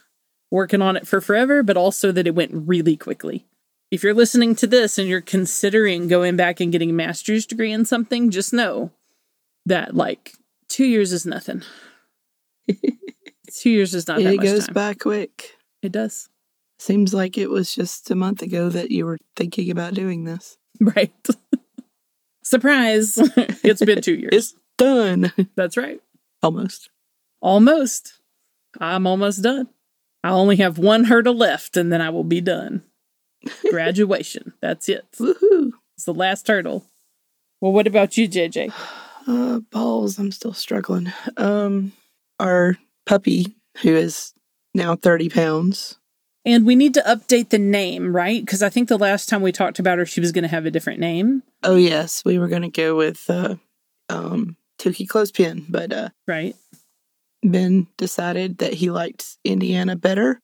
working 0.51 0.83
on 0.83 0.97
it 0.97 1.07
for 1.07 1.21
forever, 1.21 1.63
but 1.63 1.77
also 1.77 2.13
that 2.13 2.27
it 2.27 2.35
went 2.35 2.53
really 2.53 2.97
quickly. 2.97 3.47
If 3.91 4.03
you're 4.03 4.15
listening 4.15 4.55
to 4.57 4.67
this 4.67 4.99
and 4.99 5.09
you're 5.09 5.21
considering 5.21 6.09
going 6.09 6.37
back 6.37 6.61
and 6.61 6.73
getting 6.73 6.91
a 6.91 6.95
master's 6.95 7.47
degree 7.47 7.73
in 7.73 7.85
something, 7.85 8.31
just 8.31 8.53
know 8.53 8.91
that 9.67 9.95
like 9.95 10.35
two 10.69 10.85
years 10.85 11.13
is 11.13 11.27
nothing. 11.27 11.63
two 13.55 13.71
years 13.71 13.95
is 13.95 14.09
not 14.09 14.19
that 14.23 14.35
it 14.35 14.41
goes 14.41 14.67
time. 14.67 14.75
by 14.75 14.95
quick. 14.95 15.57
It 15.83 15.93
does. 15.93 16.29
Seems 16.79 17.15
like 17.15 17.39
it 17.39 17.51
was 17.51 17.75
just 17.75 18.11
a 18.11 18.15
month 18.15 18.43
ago 18.43 18.69
that 18.69 18.91
you 18.91 19.07
were 19.07 19.19
thinking 19.37 19.71
about 19.71 19.95
doing 19.95 20.25
this. 20.25 20.57
Right. 20.81 21.15
Surprise. 22.43 23.17
it's 23.63 23.85
been 23.85 24.03
two 24.03 24.17
years. 24.17 24.31
It's 24.33 24.55
done. 24.77 25.33
That's 25.55 25.77
right. 25.77 26.01
Almost. 26.43 26.91
Almost. 27.41 28.15
I'm 28.81 29.07
almost 29.07 29.43
done. 29.45 29.69
I 30.25 30.31
only 30.31 30.57
have 30.57 30.77
one 30.79 31.05
hurdle 31.05 31.37
left 31.37 31.77
and 31.77 31.93
then 31.93 32.01
I 32.01 32.11
will 32.11 32.25
be 32.25 32.41
done. 32.41 32.83
Graduation. 33.71 34.53
That's 34.61 34.89
it. 34.89 35.07
Woohoo. 35.13 35.71
It's 35.97 36.07
the 36.07 36.13
last 36.13 36.49
hurdle. 36.49 36.85
Well, 37.61 37.73
what 37.73 37.87
about 37.87 38.17
you, 38.17 38.29
JJ? 38.29 38.73
Uh, 39.27 39.61
balls. 39.71 40.19
I'm 40.19 40.31
still 40.31 40.53
struggling. 40.53 41.11
Um, 41.39 41.93
our 42.39 42.77
puppy, 43.07 43.57
who 43.83 43.95
is 43.95 44.33
now 44.75 44.97
30 44.97 45.29
pounds. 45.29 45.99
And 46.47 46.67
we 46.67 46.77
need 46.77 46.93
to 46.95 47.01
update 47.03 47.49
the 47.49 47.59
name, 47.59 48.15
right? 48.15 48.45
Because 48.45 48.63
I 48.63 48.69
think 48.69 48.89
the 48.89 48.99
last 48.99 49.29
time 49.31 49.41
we 49.41 49.51
talked 49.51 49.79
about 49.79 49.97
her, 49.99 50.05
she 50.05 50.21
was 50.21 50.31
going 50.31 50.43
to 50.43 50.49
have 50.49 50.67
a 50.67 50.71
different 50.71 51.01
name, 51.01 51.43
Oh, 51.65 51.77
yes. 51.77 52.23
We 52.25 52.39
were 52.39 52.49
going 52.49 52.63
to 52.63 52.69
go 52.69 52.95
with 52.95 53.29
uh, 53.31 53.57
um, 54.11 54.57
Tukey 54.79 55.09
Clothespin, 55.09 55.65
but 55.71 55.93
uh, 55.93 56.11
right? 56.29 56.55
Ben 57.43 57.87
decided 57.97 58.59
that 58.59 58.75
he 58.75 58.91
liked 58.91 59.39
Indiana 59.45 59.97
better 59.97 60.41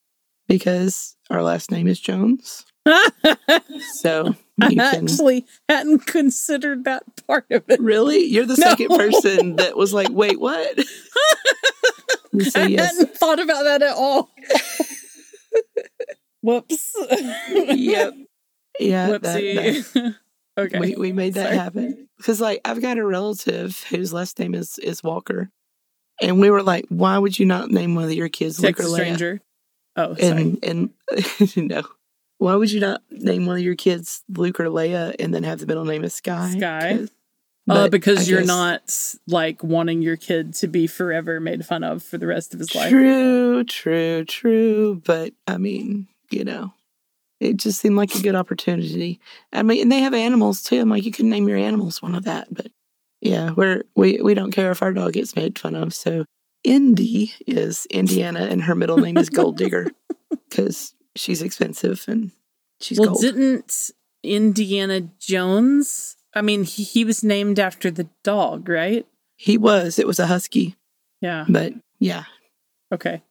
because 0.49 1.17
our 1.29 1.43
last 1.43 1.71
name 1.71 1.87
is 1.87 2.01
Jones. 2.01 2.65
So 3.95 4.35
I 4.61 4.69
can. 4.71 4.81
actually 4.81 5.47
hadn't 5.69 6.07
considered 6.07 6.85
that 6.85 7.03
part 7.27 7.47
of 7.51 7.65
it. 7.69 7.81
Really? 7.81 8.25
You're 8.25 8.47
the 8.47 8.57
No. 8.57 8.67
second 8.69 8.89
person 8.89 9.57
that 9.57 9.77
was 9.77 9.93
like, 9.95 10.09
wait, 10.11 10.41
what? 10.41 10.79
I 12.57 12.67
yes. 12.67 12.97
hadn't 12.97 13.17
thought 13.17 13.41
about 13.41 13.65
that 13.65 13.83
at 13.83 13.95
all. 13.95 14.31
Whoops. 16.43 16.95
Yep. 17.51 18.15
Yeah. 18.79 19.11
that- 19.19 19.23
that- 19.23 20.15
okay. 20.59 20.79
we, 20.79 20.95
we 20.97 21.13
made 21.13 21.35
that 21.35 21.45
Sorry. 21.47 21.57
happen 21.57 22.09
because 22.17 22.41
like 22.41 22.61
i've 22.65 22.83
got 22.83 22.99
a 22.99 23.05
relative 23.07 23.83
whose 23.89 24.13
last 24.13 24.39
name 24.39 24.55
is 24.55 24.79
is 24.79 25.03
walker 25.03 25.49
and 26.21 26.41
we 26.41 26.51
were 26.51 26.63
like 26.63 26.85
why 26.89 27.17
would 27.19 27.39
you 27.39 27.47
not 27.47 27.71
name 27.71 27.95
one 27.95 28.05
of 28.05 28.13
your 28.13 28.29
kids 28.29 28.61
Luke 28.61 28.81
or 28.81 28.85
Leia? 28.85 28.95
Stranger. 28.95 29.41
Oh, 29.97 30.15
sorry. 30.17 30.59
and 30.63 30.65
and 30.65 30.91
no 31.57 31.83
why 32.41 32.55
would 32.57 32.73
you 32.73 32.81
not 32.81 33.03
name 33.11 33.47
one 33.47 33.57
of 33.57 33.63
your 33.63 33.77
kids 33.77 34.23
luke 34.29 34.59
or 34.59 34.65
leia 34.67 35.15
and 35.19 35.33
then 35.33 35.43
have 35.45 35.59
the 35.61 35.67
middle 35.67 35.85
name 35.85 36.03
as 36.05 36.15
sky 36.15 36.51
Sky. 36.51 37.07
Uh, 37.69 37.89
because 37.89 38.21
I 38.27 38.31
you're 38.31 38.41
guess- 38.41 38.49
not 38.49 39.33
like 39.33 39.63
wanting 39.63 40.03
your 40.03 40.17
kid 40.17 40.55
to 40.55 40.67
be 40.67 40.87
forever 40.89 41.39
made 41.39 41.65
fun 41.65 41.85
of 41.85 42.03
for 42.03 42.19
the 42.19 42.27
rest 42.27 42.53
of 42.55 42.59
his 42.59 42.75
life. 42.75 42.91
true 42.91 43.63
true 43.65 44.25
true. 44.25 45.01
But 45.05 45.35
i 45.47 45.57
mean 45.59 46.09
you 46.31 46.43
know 46.45 46.73
it 47.39 47.57
just 47.59 47.81
seemed 47.81 47.97
like 47.97 48.15
a 48.15 48.21
good 48.23 48.35
opportunity. 48.35 49.21
I 49.53 49.63
mean 49.63 49.83
and 49.83 49.93
they 49.93 50.01
have 50.01 50.15
animals 50.15 50.63
too. 50.63 50.81
I'm 50.81 50.91
like 50.91 51.05
you 51.05 51.13
can 51.13 51.29
name 51.31 51.49
your 51.49 51.59
animals 51.59 52.03
one 52.03 52.15
of 52.15 52.25
that. 52.25 52.53
But 52.53 52.69
yeah 53.21 53.51
we're 53.53 53.85
we, 53.95 54.21
we 54.23 54.35
don't 54.35 54.51
care 54.51 54.71
if 54.73 54.83
our 54.83 54.93
dog 54.93 55.13
gets 55.13 55.37
made 55.37 55.59
fun 55.59 55.75
of. 55.77 55.95
So 55.95 56.25
indy 56.65 57.33
is 57.47 57.87
indiana 57.91 58.41
and 58.51 58.63
her 58.63 58.75
middle 58.75 58.99
name 58.99 59.17
is 59.19 59.29
gold 59.31 59.57
digger. 59.59 59.87
Because 60.49 60.95
she's 61.17 61.43
expensive 61.43 62.05
and 62.09 62.31
she's 62.81 62.99
well, 62.99 63.11
gold 63.11 63.21
didn't 63.23 63.91
Indiana 64.23 65.01
Jones? 65.19 66.17
I 66.35 66.43
mean, 66.43 66.65
he, 66.65 66.83
he 66.85 67.05
was 67.05 67.25
named 67.25 67.59
after 67.59 67.91
the 67.91 68.09
dog, 68.25 68.69
right? 68.69 69.07
he 69.37 69.57
was 69.57 69.99
it 69.99 70.07
was 70.07 70.19
a 70.19 70.27
husky 70.27 70.77
Yeah. 71.23 71.47
but 71.49 71.73
yeah 71.99 72.25
Okay. 72.93 73.23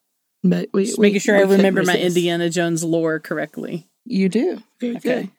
but 0.42 0.68
we 0.72 0.86
Just 0.86 0.98
we- 0.98 1.06
making 1.08 1.20
sure 1.20 1.36
we 1.36 1.42
I 1.54 1.56
remember 1.56 1.84
my. 1.84 1.96
Indiana 1.96 2.50
Jones 2.50 2.82
lore 2.82 3.20
correctly. 3.20 3.86
You 4.04 4.28
do. 4.28 4.60
Very 4.80 4.96
Okay. 4.96 5.00
good. 5.22 5.30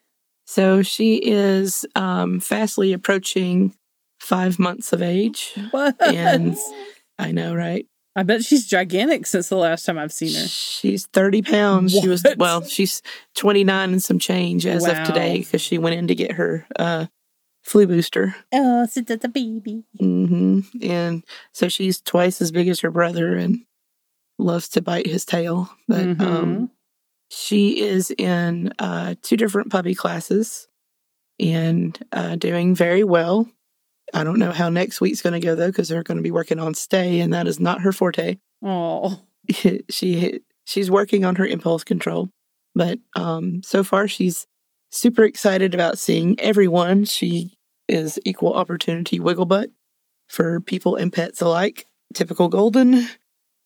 So 0.48 0.82
she 0.82 1.16
is 1.18 1.86
um, 1.96 2.40
fastly 2.40 2.94
approaching 2.94 3.74
five 4.22 4.60
months 4.60 4.94
of 4.94 5.02
age. 5.02 5.54
What? 5.72 5.96
And 6.02 6.56
I 7.20 7.32
know, 7.34 7.54
right? 7.54 7.86
I 8.16 8.24
bet 8.24 8.44
she's 8.44 8.68
gigantic 8.68 9.26
since 9.26 9.48
the 9.50 9.56
last 9.56 9.86
time 9.86 9.98
I've 9.98 10.12
seen 10.12 10.34
her. 10.34 10.46
She's 10.48 11.06
30 11.08 11.42
pounds. 11.44 11.94
She 11.98 12.08
was, 12.10 12.24
well, 12.38 12.62
she's 12.64 13.02
29 13.36 13.92
and 13.92 14.04
some 14.04 14.20
change 14.20 14.66
as 14.66 14.84
Wow. 14.84 14.92
of 14.92 15.04
today 15.04 15.38
because 15.40 15.62
she 15.62 15.78
went 15.78 15.96
in 15.96 16.08
to 16.08 16.16
get 16.16 16.34
her 16.34 16.68
uh, 16.78 17.06
flu 17.64 17.88
booster. 17.88 18.36
Oh, 18.52 18.86
so 18.88 19.02
that's 19.02 19.24
a 19.24 19.30
baby. 19.30 19.86
hmm 19.98 20.60
And 20.82 21.24
so 21.54 21.70
she's 21.70 22.02
twice 22.02 22.42
as 22.42 22.52
big 22.52 22.68
as 22.68 22.82
her 22.82 22.92
brother 22.92 23.36
and 23.36 23.60
loves 24.38 24.68
to 24.70 24.82
bite 24.82 25.08
his 25.08 25.24
tail. 25.24 25.70
But 25.88 26.08
Mhm. 26.18 26.22
um, 26.22 26.72
she 27.30 27.80
is 27.82 28.12
in 28.18 28.74
uh, 28.78 29.16
two 29.22 29.38
different 29.38 29.72
puppy 29.72 29.96
classes 29.96 30.68
and 31.40 31.98
uh, 32.12 32.36
doing 32.36 32.76
very 32.76 33.06
well. 33.06 33.50
I 34.14 34.24
don't 34.24 34.40
know 34.40 34.52
how 34.52 34.70
next 34.70 35.00
week's 35.02 35.22
going 35.22 35.40
to 35.40 35.46
go 35.46 35.56
though, 35.56 35.68
because 35.68 35.88
they're 35.90 36.04
going 36.04 36.18
to 36.18 36.24
be 36.24 36.32
working 36.32 36.60
on 36.60 36.74
stay, 36.74 37.20
and 37.22 37.34
that 37.34 37.48
is 37.48 37.60
not 37.60 37.82
her 37.82 37.92
forte. 37.92 38.38
Oh, 38.64 39.22
she 39.90 40.42
she's 40.66 40.92
working 40.92 41.26
on 41.26 41.36
her 41.36 41.46
impulse 41.46 41.84
control, 41.84 42.30
but 42.76 43.00
um, 43.16 43.62
so 43.64 43.84
far 43.84 44.08
she's 44.08 44.48
super 44.92 45.24
excited 45.24 45.74
about 45.74 45.98
seeing 45.98 46.40
everyone. 46.40 47.06
She 47.06 47.54
is 47.88 48.20
equal 48.26 48.54
opportunity 48.54 49.20
wiggle 49.20 49.46
butt 49.46 49.70
for 50.28 50.60
people 50.62 50.96
and 50.96 51.12
pets 51.12 51.42
alike. 51.42 51.86
typical 52.14 52.48
golden. 52.50 53.08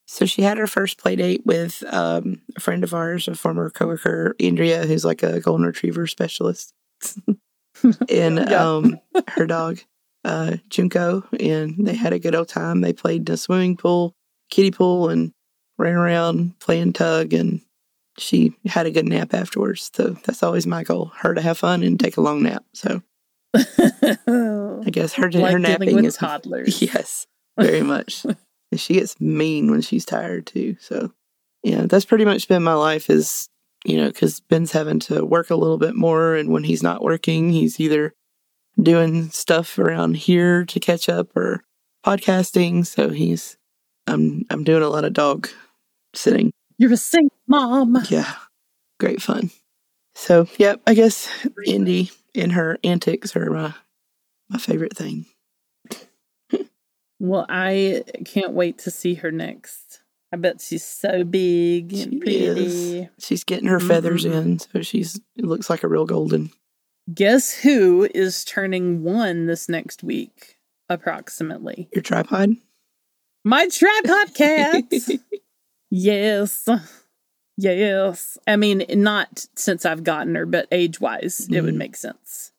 So 0.07 0.27
she 0.27 0.43
had 0.43 0.59
her 0.59 0.67
first 0.67 0.99
play 0.99 1.15
date 1.15 1.41
with 1.45 1.83
um, 1.91 2.41
a 2.55 2.59
friend 2.59 2.83
of 2.83 2.93
ours, 2.93 3.27
a 3.27 3.33
former 3.33 3.71
coworker, 3.71 4.35
Andrea, 4.39 4.85
who's 4.85 5.03
like 5.03 5.23
a 5.23 5.39
golden 5.39 5.65
retriever 5.65 6.05
specialist, 6.05 6.73
and 8.09 8.37
Yeah. 8.37 8.69
um, 8.69 8.99
her 9.29 9.47
dog, 9.47 9.79
uh, 10.25 10.57
Junko. 10.69 11.23
And 11.39 11.87
they 11.87 11.95
had 11.95 12.11
a 12.11 12.19
good 12.19 12.35
old 12.35 12.49
time. 12.49 12.81
They 12.81 12.93
played 12.93 13.29
in 13.29 13.33
a 13.33 13.37
swimming 13.37 13.77
pool, 13.77 14.13
kiddie 14.49 14.71
pool, 14.71 15.09
and 15.09 15.31
ran 15.77 15.95
around 15.95 16.59
playing 16.59 16.93
tug. 16.93 17.33
And 17.33 17.61
she 18.17 18.55
had 18.65 18.87
a 18.87 18.91
good 18.91 19.05
nap 19.05 19.33
afterwards. 19.33 19.91
So 19.93 20.17
that's 20.25 20.43
always 20.43 20.65
my 20.67 20.83
goal: 20.83 21.11
her 21.17 21.33
to 21.33 21.41
have 21.41 21.57
fun 21.57 21.83
and 21.83 21.99
take 21.99 22.17
a 22.17 22.21
long 22.21 22.43
nap. 22.43 22.65
So 22.73 23.01
I 23.55 24.89
guess 24.91 25.13
her 25.13 25.23
her 25.23 25.31
like 25.31 25.31
dealing 25.31 25.61
napping 25.61 25.95
with 25.95 26.05
is 26.05 26.17
toddlers. 26.17 26.81
Yes, 26.81 27.27
very 27.59 27.81
much. 27.81 28.25
and 28.71 28.79
she 28.79 28.95
gets 28.95 29.19
mean 29.21 29.71
when 29.71 29.81
she's 29.81 30.05
tired 30.05 30.47
too. 30.47 30.75
So, 30.79 31.13
yeah, 31.63 31.85
that's 31.85 32.05
pretty 32.05 32.25
much 32.25 32.47
been 32.47 32.63
my 32.63 32.73
life. 32.73 33.09
Is 33.09 33.49
you 33.83 33.97
know 33.97 34.07
because 34.07 34.39
Ben's 34.39 34.71
having 34.71 34.99
to 35.01 35.23
work 35.23 35.49
a 35.49 35.55
little 35.55 35.77
bit 35.77 35.95
more, 35.95 36.35
and 36.35 36.49
when 36.49 36.63
he's 36.63 36.83
not 36.83 37.03
working, 37.03 37.51
he's 37.51 37.79
either 37.79 38.13
doing 38.81 39.29
stuff 39.29 39.77
around 39.79 40.15
here 40.17 40.65
to 40.65 40.79
catch 40.79 41.07
up 41.09 41.35
or 41.35 41.63
podcasting. 42.05 42.85
So 42.85 43.09
he's 43.09 43.57
I'm 44.07 44.43
I'm 44.49 44.63
doing 44.63 44.83
a 44.83 44.89
lot 44.89 45.05
of 45.05 45.13
dog 45.13 45.49
sitting. 46.13 46.51
You're 46.77 46.93
a 46.93 46.97
single 46.97 47.35
mom. 47.47 47.97
Yeah, 48.09 48.31
great 48.99 49.21
fun. 49.21 49.51
So, 50.17 50.47
yep, 50.57 50.81
I 50.87 50.93
guess 50.93 51.27
Indy 51.65 52.09
and 52.33 52.51
her 52.53 52.77
antics 52.83 53.35
are 53.35 53.49
my 53.49 53.73
my 54.49 54.57
favorite 54.59 54.95
thing. 54.95 55.25
Well, 57.19 57.45
I 57.47 58.03
can't 58.25 58.51
wait 58.53 58.77
to 58.79 58.91
see 58.91 59.13
her 59.15 59.31
next. 59.31 60.01
I 60.33 60.35
bet 60.37 60.59
she's 60.59 60.83
so 60.83 61.23
big 61.23 61.91
She 61.95 62.03
and 62.03 62.19
pretty. 62.21 62.45
is. 62.99 63.07
She's 63.19 63.43
getting 63.45 63.67
her 63.69 63.79
feathers 63.79 64.25
Mhm. 64.25 64.33
in, 64.33 64.59
so 64.59 64.81
she's 64.81 65.15
it 65.37 65.45
looks 65.45 65.69
like 65.69 65.83
a 65.83 65.87
real 65.87 66.05
golden. 66.05 66.51
Guess 67.13 67.53
who 67.53 68.09
is 68.15 68.43
turning 68.43 69.03
one 69.03 69.45
this 69.45 69.69
next 69.69 70.03
week, 70.03 70.57
approximately? 70.89 71.87
Your 71.93 72.01
tripod. 72.01 72.51
My 73.43 73.67
tripod 73.67 74.33
cat. 74.35 74.83
yes. 75.91 76.67
Yes. 77.57 78.37
I 78.47 78.55
mean, 78.55 78.83
not 78.89 79.45
since 79.55 79.85
I've 79.85 80.03
gotten 80.03 80.33
her, 80.35 80.45
but 80.47 80.67
age 80.71 80.99
wise, 80.99 81.47
it 81.51 81.61
would 81.61 81.75
Mhm. 81.75 81.77
make 81.77 81.95
sense. 81.95 82.51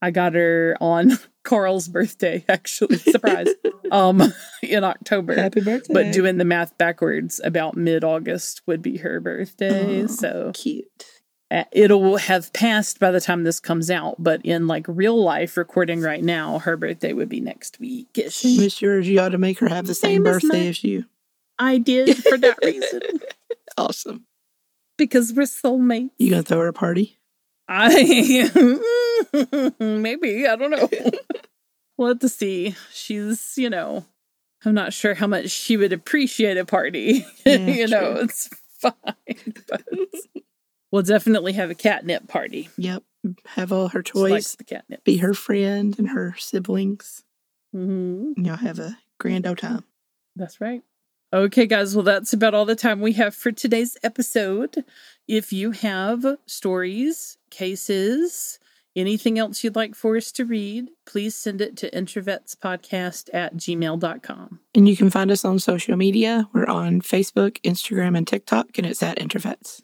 I 0.00 0.10
got 0.12 0.34
her 0.34 0.76
on 0.80 1.18
Carl's 1.44 1.88
birthday, 1.88 2.44
actually. 2.48 2.98
Surprise. 2.98 3.48
um, 3.90 4.22
in 4.62 4.84
October. 4.84 5.34
Happy 5.34 5.60
birthday! 5.60 5.92
But 5.92 6.12
doing 6.12 6.38
the 6.38 6.44
math 6.44 6.78
backwards, 6.78 7.40
about 7.42 7.76
mid 7.76 8.04
August 8.04 8.62
would 8.66 8.80
be 8.80 8.98
her 8.98 9.18
birthday. 9.20 10.02
Oh, 10.02 10.06
so 10.06 10.52
cute. 10.54 10.86
Uh, 11.52 11.64
it'll 11.70 12.16
have 12.16 12.52
passed 12.52 12.98
by 12.98 13.10
the 13.10 13.20
time 13.20 13.44
this 13.44 13.60
comes 13.60 13.90
out. 13.90 14.16
But 14.18 14.40
in 14.44 14.66
like 14.66 14.86
real 14.88 15.22
life, 15.22 15.56
recording 15.56 16.00
right 16.00 16.22
now, 16.24 16.58
her 16.60 16.76
birthday 16.76 17.12
would 17.12 17.28
be 17.28 17.40
next 17.40 17.78
week. 17.78 18.08
Miss 18.16 18.80
yours, 18.80 19.06
you 19.08 19.20
ought 19.20 19.28
to 19.30 19.38
make 19.38 19.58
her 19.58 19.68
have 19.68 19.86
the 19.86 19.94
same 19.94 20.16
Same 20.16 20.22
birthday 20.24 20.48
mine. 20.60 20.66
as 20.68 20.82
you. 20.84 21.04
I 21.58 21.78
did 21.78 22.16
for 22.24 22.38
that 22.38 22.58
reason 22.64 23.00
Awesome. 23.76 24.24
because 24.98 25.32
we're 25.32 25.42
soulmates. 25.42 26.10
You 26.18 26.30
gonna 26.30 26.42
throw 26.42 26.58
her 26.60 26.68
a 26.68 26.72
party? 26.72 27.18
I 27.68 28.50
maybe 29.78 30.46
I 30.46 30.56
don't 30.56 30.70
know. 30.70 30.88
we'll 31.96 32.08
have 32.08 32.18
to 32.20 32.28
see. 32.28 32.74
She's 32.92 33.54
you 33.56 33.70
know, 33.70 34.04
I'm 34.64 34.74
not 34.74 34.92
sure 34.92 35.14
how 35.14 35.26
much 35.26 35.50
she 35.50 35.76
would 35.76 35.92
appreciate 35.92 36.56
a 36.56 36.64
party. 36.64 37.24
Yeah, 37.46 37.56
you 37.58 37.86
know, 37.88 38.16
it's 38.16 38.48
fine, 38.78 38.92
but 39.68 39.84
we'll 40.92 41.02
definitely 41.02 41.54
have 41.54 41.70
a 41.70 41.74
catnip 41.74 42.28
party. 42.28 42.68
Yep. 42.76 43.02
Have 43.46 43.72
all 43.72 43.88
her 43.88 44.02
toys. 44.02 44.54
the 44.56 44.64
catnip. 44.64 45.02
Be 45.04 45.16
her 45.18 45.34
friend 45.34 45.98
and 45.98 46.10
her 46.10 46.36
siblings. 46.38 47.24
hmm 47.72 48.32
y'all 48.36 48.56
have 48.56 48.78
a 48.78 48.98
grand 49.18 49.46
old 49.46 49.58
time. 49.58 49.84
That's 50.36 50.60
right. 50.60 50.82
Okay, 51.32 51.66
guys. 51.66 51.96
Well, 51.96 52.04
that's 52.04 52.32
about 52.34 52.52
all 52.54 52.66
the 52.66 52.76
time 52.76 53.00
we 53.00 53.14
have 53.14 53.34
for 53.34 53.50
today's 53.50 53.96
episode. 54.02 54.84
If 55.26 55.50
you 55.52 55.70
have 55.70 56.36
stories, 56.46 57.38
cases, 57.50 58.58
anything 58.94 59.38
else 59.38 59.64
you'd 59.64 59.76
like 59.76 59.94
for 59.94 60.16
us 60.18 60.30
to 60.32 60.44
read, 60.44 60.90
please 61.06 61.34
send 61.34 61.62
it 61.62 61.76
to 61.78 61.90
introvetspodcast 61.90 63.30
at 63.32 63.56
gmail.com. 63.56 64.60
And 64.74 64.88
you 64.88 64.96
can 64.96 65.08
find 65.08 65.30
us 65.30 65.44
on 65.44 65.58
social 65.58 65.96
media. 65.96 66.48
We're 66.52 66.66
on 66.66 67.00
Facebook, 67.00 67.58
Instagram, 67.62 68.16
and 68.16 68.26
TikTok, 68.26 68.76
and 68.76 68.86
it's 68.86 69.02
at 69.02 69.18
Introvets. 69.18 69.80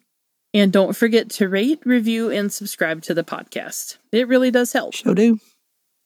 And 0.53 0.71
don't 0.71 0.95
forget 0.95 1.29
to 1.31 1.47
rate, 1.47 1.79
review, 1.85 2.31
and 2.31 2.51
subscribe 2.51 3.03
to 3.03 3.13
the 3.13 3.23
podcast. 3.23 3.97
It 4.11 4.27
really 4.27 4.51
does 4.51 4.73
help. 4.73 4.93
Show 4.93 5.13
do. 5.13 5.39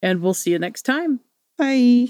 And 0.02 0.22
we'll 0.22 0.34
see 0.34 0.52
you 0.52 0.60
next 0.60 0.82
time. 0.82 1.22
Bye. 1.58 2.10